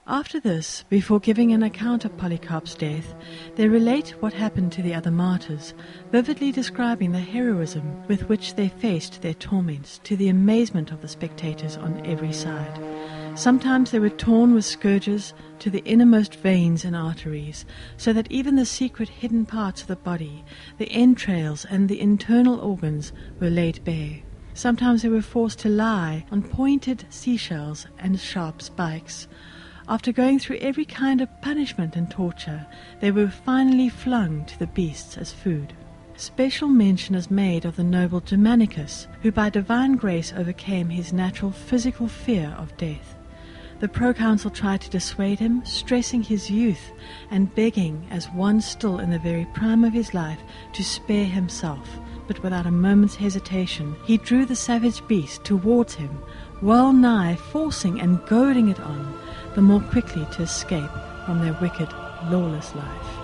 [0.06, 3.14] After this, before giving an account of Polycarp's death,
[3.56, 5.72] they relate what happened to the other martyrs,
[6.12, 11.08] vividly describing the heroism with which they faced their torments, to the amazement of the
[11.08, 12.78] spectators on every side.
[13.34, 17.64] Sometimes they were torn with scourges to the innermost veins and arteries,
[17.96, 20.44] so that even the secret hidden parts of the body,
[20.76, 24.18] the entrails and the internal organs, were laid bare.
[24.52, 29.26] Sometimes they were forced to lie on pointed seashells and sharp spikes.
[29.86, 32.66] After going through every kind of punishment and torture,
[33.00, 35.74] they were finally flung to the beasts as food.
[36.16, 41.50] Special mention is made of the noble Germanicus, who by divine grace overcame his natural
[41.50, 43.14] physical fear of death.
[43.80, 46.92] The proconsul tried to dissuade him, stressing his youth
[47.30, 50.40] and begging, as one still in the very prime of his life,
[50.72, 51.98] to spare himself.
[52.26, 56.22] But without a moment's hesitation, he drew the savage beast towards him,
[56.62, 59.12] well nigh forcing and goading it on
[59.54, 60.90] the more quickly to escape
[61.24, 61.92] from their wicked,
[62.28, 63.18] lawless life.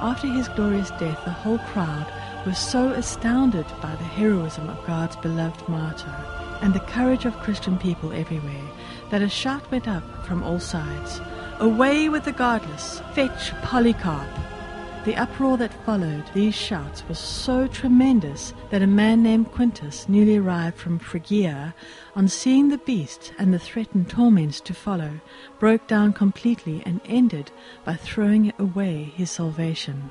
[0.00, 2.06] After his glorious death, the whole crowd
[2.44, 6.14] was so astounded by the heroism of God's beloved martyr
[6.60, 8.68] and the courage of Christian people everywhere
[9.10, 11.20] that a shout went up from all sides
[11.62, 13.00] Away with the godless!
[13.14, 14.51] Fetch Polycarp!
[15.04, 20.36] The uproar that followed these shouts was so tremendous that a man named Quintus, newly
[20.36, 21.74] arrived from Phrygia,
[22.14, 25.20] on seeing the beast and the threatened torments to follow,
[25.58, 27.50] broke down completely and ended
[27.84, 30.10] by throwing away his salvation.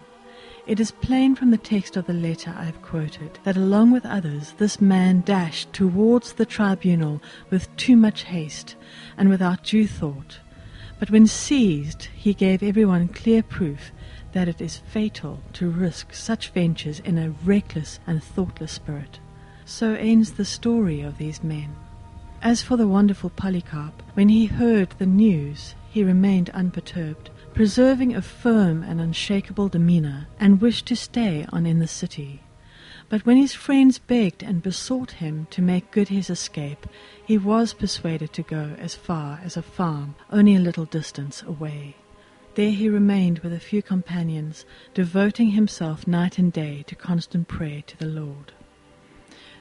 [0.67, 4.05] It is plain from the text of the letter I have quoted that along with
[4.05, 8.75] others this man dashed towards the tribunal with too much haste
[9.17, 10.39] and without due thought.
[10.99, 13.93] But when seized, he gave everyone clear proof
[14.33, 19.19] that it is fatal to risk such ventures in a reckless and thoughtless spirit.
[19.65, 21.75] So ends the story of these men.
[22.41, 28.21] As for the wonderful Polycarp, when he heard the news, he remained unperturbed, preserving a
[28.21, 32.41] firm and unshakable demeanour, and wished to stay on in the city.
[33.09, 36.87] But when his friends begged and besought him to make good his escape,
[37.25, 41.95] he was persuaded to go as far as a farm, only a little distance away.
[42.55, 47.81] There he remained with a few companions, devoting himself night and day to constant prayer
[47.87, 48.51] to the Lord.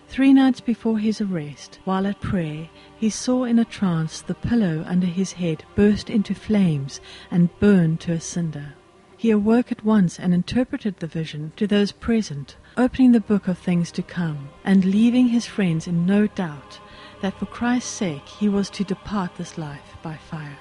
[0.08, 4.82] Three nights before his arrest, while at prayer, he saw in a trance the pillow
[4.88, 7.00] under his head burst into flames
[7.30, 8.74] and burn to a cinder.
[9.16, 13.56] He awoke at once and interpreted the vision to those present, opening the book of
[13.56, 16.80] things to come, and leaving his friends in no doubt
[17.20, 20.58] that for Christ's sake he was to depart this life by fire.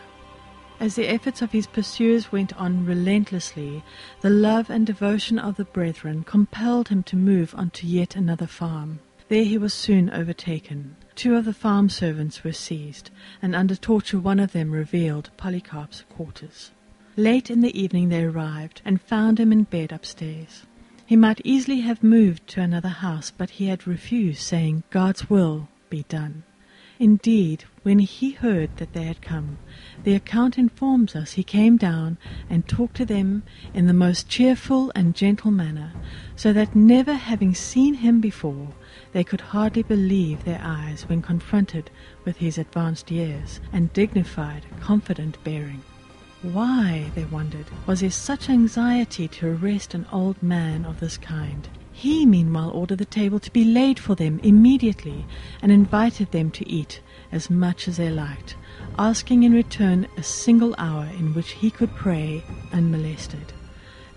[0.79, 3.83] As the efforts of his pursuers went on relentlessly,
[4.21, 8.47] the love and devotion of the brethren compelled him to move on to yet another
[8.47, 8.99] farm.
[9.27, 10.95] There he was soon overtaken.
[11.15, 13.09] Two of the farm servants were seized,
[13.41, 16.71] and under torture one of them revealed Polycarp's quarters.
[17.17, 20.63] Late in the evening they arrived, and found him in bed upstairs.
[21.05, 25.67] He might easily have moved to another house, but he had refused, saying, God's will
[25.89, 26.43] be done.
[26.99, 29.57] Indeed, when he heard that they had come,
[30.03, 32.17] the account informs us he came down
[32.49, 33.43] and talked to them
[33.73, 35.93] in the most cheerful and gentle manner,
[36.35, 38.67] so that never having seen him before,
[39.13, 41.89] they could hardly believe their eyes when confronted
[42.25, 45.81] with his advanced years and dignified, confident bearing.
[46.41, 51.65] Why, they wondered, was there such anxiety to arrest an old man of this kind?
[51.99, 55.25] He meanwhile ordered the table to be laid for them immediately,
[55.61, 58.55] and invited them to eat as much as they liked,
[58.97, 63.51] asking in return a single hour in which he could pray unmolested.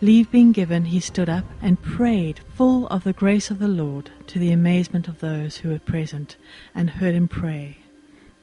[0.00, 4.12] Leave being given, he stood up and prayed, full of the grace of the Lord,
[4.28, 6.36] to the amazement of those who were present,
[6.76, 7.78] and heard him pray.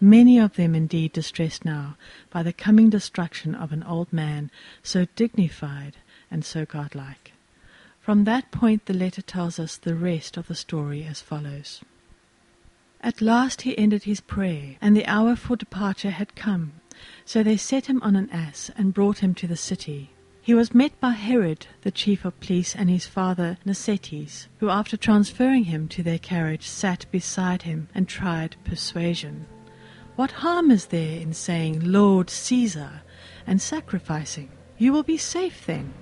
[0.02, 1.96] Many of them indeed distressed now
[2.30, 4.52] by the coming destruction of an old man
[4.84, 5.96] so dignified
[6.30, 7.32] and so godlike.
[8.10, 11.82] From that point the letter tells us the rest of the story as follows.
[13.02, 16.74] At last he ended his prayer, and the hour for departure had come.
[17.24, 20.10] So they set him on an ass and brought him to the city.
[20.42, 24.98] He was met by Herod, the chief of police, and his father Nicetes, who after
[24.98, 29.46] transferring him to their carriage sat beside him and tried persuasion.
[30.16, 33.04] What harm is there in saying, Lord Caesar,
[33.46, 34.50] and sacrificing?
[34.80, 35.94] You will be safe then.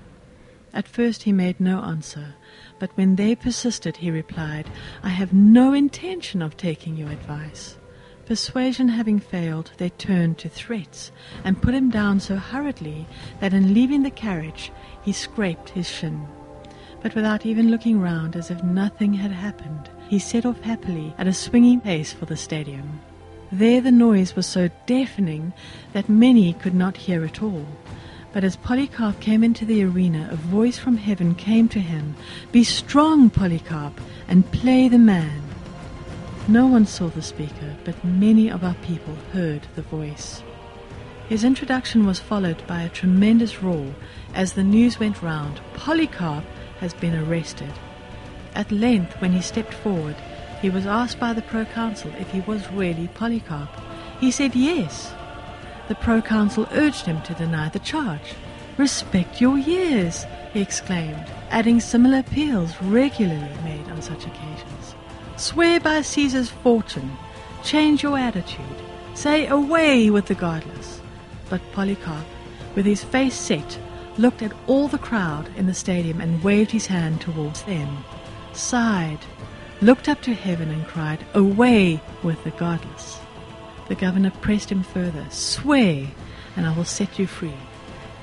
[0.74, 2.36] At first he made no answer,
[2.80, 4.70] but when they persisted, he replied,
[5.02, 7.78] I have no intention of taking your advice.
[8.26, 11.12] Persuasion having failed, they turned to threats,
[11.46, 13.08] and put him down so hurriedly
[13.40, 14.72] that in leaving the carriage
[15.02, 16.28] he scraped his shin.
[17.02, 21.28] But without even looking round, as if nothing had happened, he set off happily at
[21.28, 23.00] a swinging pace for the stadium.
[23.52, 25.54] There the noise was so deafening
[25.94, 27.66] that many could not hear at all.
[28.38, 32.16] But as Polycarp came into the arena, a voice from heaven came to him
[32.52, 35.42] Be strong, Polycarp, and play the man.
[36.48, 40.44] No one saw the speaker, but many of our people heard the voice.
[41.28, 43.96] His introduction was followed by a tremendous roar
[44.36, 46.46] as the news went round Polycarp
[46.80, 47.74] has been arrested.
[48.54, 50.16] At length, when he stepped forward,
[50.62, 53.70] he was asked by the proconsul if he was really Polycarp.
[54.20, 55.12] He said yes.
[55.88, 58.36] The proconsul urged him to deny the charge.
[58.78, 64.96] Respect your years, he exclaimed, adding similar appeals regularly made on such occasions.
[65.38, 67.12] Swear by Caesar's fortune.
[67.64, 68.66] Change your attitude.
[69.14, 71.02] Say away with the godless.
[71.50, 72.26] But Polycarp,
[72.76, 73.80] with his face set,
[74.18, 78.04] looked at all the crowd in the stadium and waved his hand towards them,
[78.54, 79.20] sighed,
[79.82, 83.20] looked up to heaven and cried, Away with the godless.
[83.88, 85.26] The governor pressed him further.
[85.30, 86.08] Swear,
[86.56, 87.54] and I will set you free.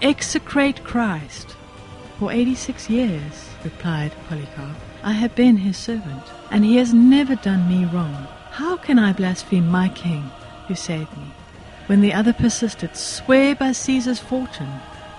[0.02, 1.56] Execrate Christ.
[2.18, 7.68] For eighty-six years, replied Polycarp, I have been his servant, and he has never done
[7.68, 8.28] me wrong.
[8.50, 10.30] How can I blaspheme my king,
[10.68, 11.32] who saved me?
[11.86, 14.72] When the other persisted, swear by Caesar's fortune,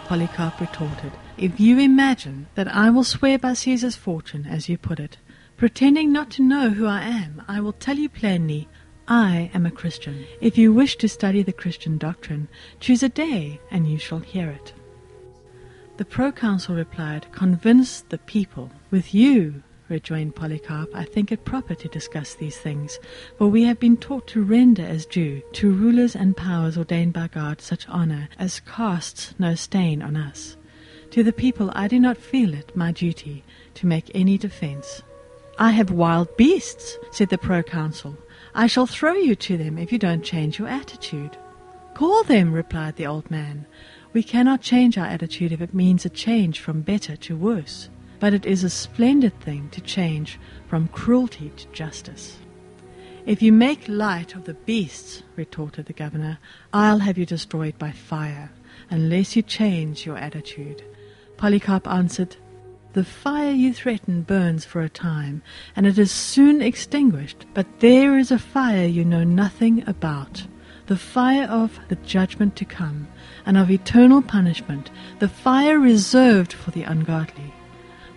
[0.06, 5.00] Polycarp retorted, If you imagine that I will swear by Caesar's fortune, as you put
[5.00, 5.18] it,
[5.58, 8.70] pretending not to know who I am, I will tell you plainly
[9.07, 10.26] I am a Christian.
[10.41, 12.48] If you wish to study the Christian doctrine,
[12.80, 14.73] choose a day and you shall hear it.
[15.98, 18.72] The proconsul replied, Convince the people.
[18.90, 22.98] With you, rejoined Polycarp, I think it proper to discuss these things,
[23.38, 27.27] for we have been taught to render as due to rulers and powers ordained by
[27.27, 30.57] God such honor as casts no stain on us.
[31.11, 33.44] To the people I do not feel it my duty
[33.76, 35.03] to make any defense.
[35.60, 38.18] I have wild beasts, said the proconsul.
[38.57, 41.38] I shall throw you to them if you don't change your attitude.
[41.94, 43.65] Call them, replied the old man.
[44.14, 47.90] We cannot change our attitude if it means a change from better to worse.
[48.22, 52.38] But it is a splendid thing to change from cruelty to justice.
[53.26, 56.38] If you make light of the beasts, retorted the governor,
[56.72, 58.52] I'll have you destroyed by fire,
[58.90, 60.82] unless you change your attitude.
[61.36, 62.38] Polycarp answered,
[62.96, 65.42] the fire you threaten burns for a time,
[65.76, 67.46] and it is soon extinguished.
[67.54, 70.48] But there is a fire you know nothing about
[70.88, 73.06] the fire of the judgment to come,
[73.46, 77.54] and of eternal punishment, the fire reserved for the ungodly.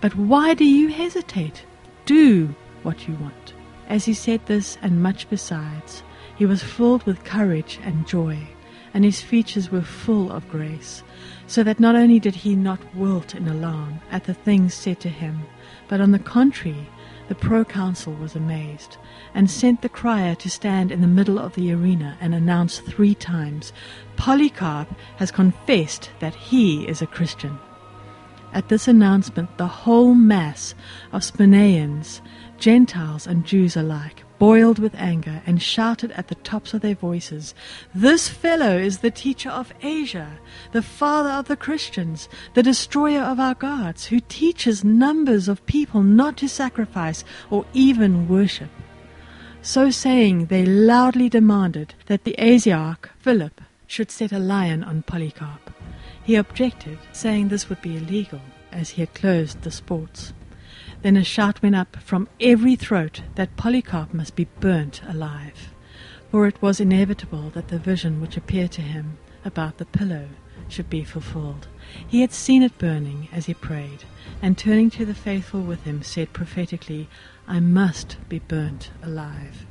[0.00, 1.64] But why do you hesitate?
[2.04, 3.54] Do what you want.
[3.88, 6.04] As he said this, and much besides,
[6.36, 8.46] he was filled with courage and joy,
[8.94, 11.02] and his features were full of grace
[11.48, 15.08] so that not only did he not wilt in alarm at the things said to
[15.08, 15.42] him,
[15.88, 16.86] but on the contrary,
[17.28, 18.98] the proconsul was amazed,
[19.34, 23.14] and sent the crier to stand in the middle of the arena and announce three
[23.14, 23.72] times,
[24.16, 27.58] Polycarp has confessed that he is a Christian.
[28.52, 30.74] At this announcement, the whole mass
[31.12, 32.20] of Smyrnaeans,
[32.58, 37.54] Gentiles and Jews alike, boiled with anger and shouted at the tops of their voices,
[37.94, 40.38] This fellow is the teacher of Asia,
[40.72, 46.02] the father of the Christians, the destroyer of our gods, who teaches numbers of people
[46.02, 48.70] not to sacrifice or even worship.
[49.62, 55.72] So saying, they loudly demanded that the Asiarch, Philip, should set a lion on Polycarp.
[56.22, 58.40] He objected, saying this would be illegal,
[58.70, 60.32] as he had closed the sports.
[61.02, 65.72] Then a shout went up from every throat that Polycarp must be burnt alive,
[66.30, 70.28] for it was inevitable that the vision which appeared to him about the pillow
[70.68, 71.68] should be fulfilled.
[72.06, 74.04] He had seen it burning as he prayed,
[74.42, 77.08] and turning to the faithful with him, said prophetically,
[77.46, 79.66] I must be burnt alive.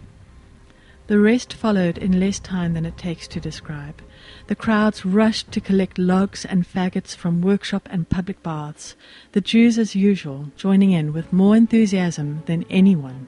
[1.08, 4.02] The rest followed in less time than it takes to describe.
[4.48, 8.95] The crowds rushed to collect logs and faggots from workshop and public baths,
[9.34, 13.28] the Jews as usual joining in with more enthusiasm than anyone.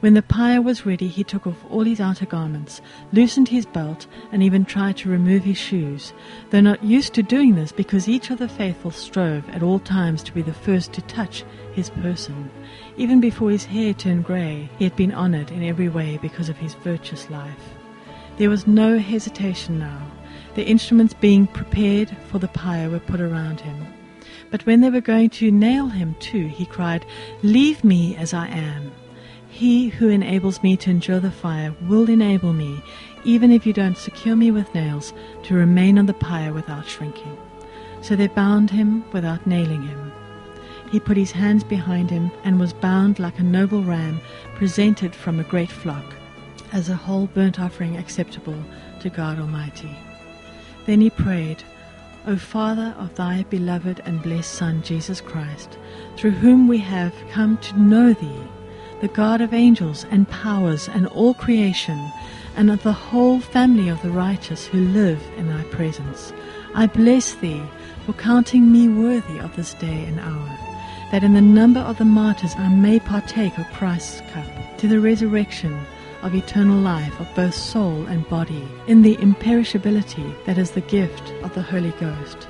[0.00, 2.80] When the pyre was ready, he took off all his outer garments,
[3.12, 6.12] loosened his belt, and even tried to remove his shoes,
[6.50, 10.24] though not used to doing this because each of the faithful strove at all times
[10.24, 12.50] to be the first to touch his person.
[12.96, 16.56] Even before his hair turned grey, he had been honoured in every way because of
[16.56, 17.74] his virtuous life.
[18.38, 20.02] There was no hesitation now.
[20.56, 23.76] The instruments being prepared for the pyre were put around him.
[24.50, 27.04] But when they were going to nail him too, he cried,
[27.42, 28.90] Leave me as I am.
[29.50, 32.82] He who enables me to endure the fire will enable me,
[33.22, 35.12] even if you don't secure me with nails,
[35.42, 37.36] to remain on the pyre without shrinking.
[38.00, 40.10] So they bound him without nailing him.
[40.90, 44.22] He put his hands behind him and was bound like a noble ram
[44.54, 46.14] presented from a great flock
[46.72, 48.56] as a whole burnt offering acceptable
[49.00, 49.94] to God Almighty.
[50.86, 51.62] Then he prayed,
[52.26, 55.78] O Father of thy beloved and blessed Son, Jesus Christ,
[56.16, 58.40] through whom we have come to know thee,
[59.00, 62.10] the God of angels and powers and all creation,
[62.56, 66.32] and of the whole family of the righteous who live in thy presence.
[66.74, 67.62] I bless thee
[68.04, 70.58] for counting me worthy of this day and hour,
[71.10, 75.00] that in the number of the martyrs I may partake of Christ's cup, to the
[75.00, 75.78] resurrection
[76.22, 81.32] of eternal life of both soul and body, in the imperishability that is the gift
[81.42, 82.48] of the Holy Ghost.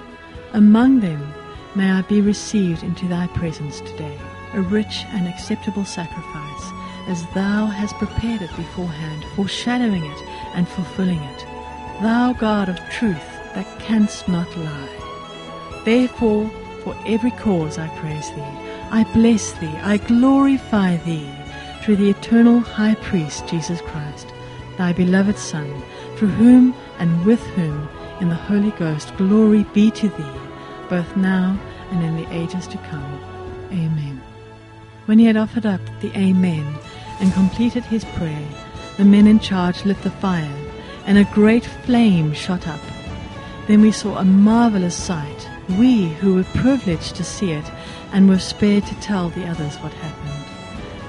[0.52, 1.32] Among them
[1.74, 4.18] may I be received into thy presence today,
[4.54, 6.72] a rich and acceptable sacrifice,
[7.08, 10.22] as thou hast prepared it beforehand, foreshadowing it
[10.54, 11.46] and fulfilling it.
[12.02, 15.82] Thou God of truth that canst not lie.
[15.84, 16.50] Therefore,
[16.82, 21.28] for every cause I praise thee, I bless thee, I glorify thee
[21.86, 24.26] through the eternal High Priest, Jesus Christ,
[24.76, 25.84] thy beloved Son,
[26.16, 27.88] through whom and with whom
[28.20, 30.40] in the Holy Ghost glory be to thee,
[30.90, 31.56] both now
[31.92, 33.20] and in the ages to come.
[33.70, 34.20] Amen.
[35.04, 36.74] When he had offered up the Amen
[37.20, 38.48] and completed his prayer,
[38.96, 40.58] the men in charge lit the fire,
[41.04, 42.80] and a great flame shot up.
[43.68, 45.48] Then we saw a marvelous sight,
[45.78, 47.70] we who were privileged to see it
[48.12, 50.35] and were spared to tell the others what happened.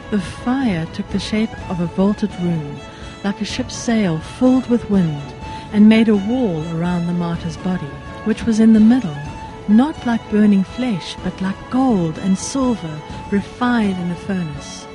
[0.09, 2.79] The fire took the shape of a vaulted room,
[3.25, 5.21] like a ship's sail filled with wind,
[5.73, 7.91] and made a wall around the martyr's body,
[8.23, 9.17] which was in the middle,
[9.67, 13.01] not like burning flesh, but like gold and silver
[13.31, 14.87] refined in a furnace.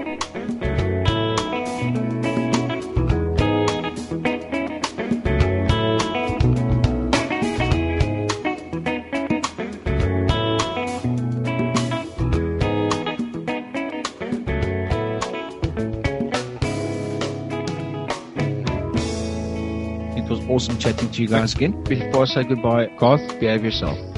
[20.60, 21.72] awesome chatting to you guys again.
[21.86, 23.98] Before I say goodbye, Garth, behave yourself.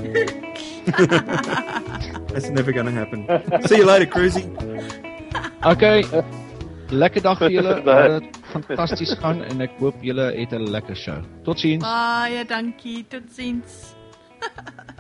[2.33, 3.27] That's never going to happen.
[3.67, 4.49] See you later, Crusy.
[5.63, 6.01] Okay.
[6.89, 7.75] Lekker dag vir julle.
[7.89, 11.21] Laat fantasties gaan en ek hoop julle het 'n lekker show.
[11.45, 11.85] Totsiens.
[11.85, 13.05] Baie dankie.
[13.05, 13.93] Totsiens.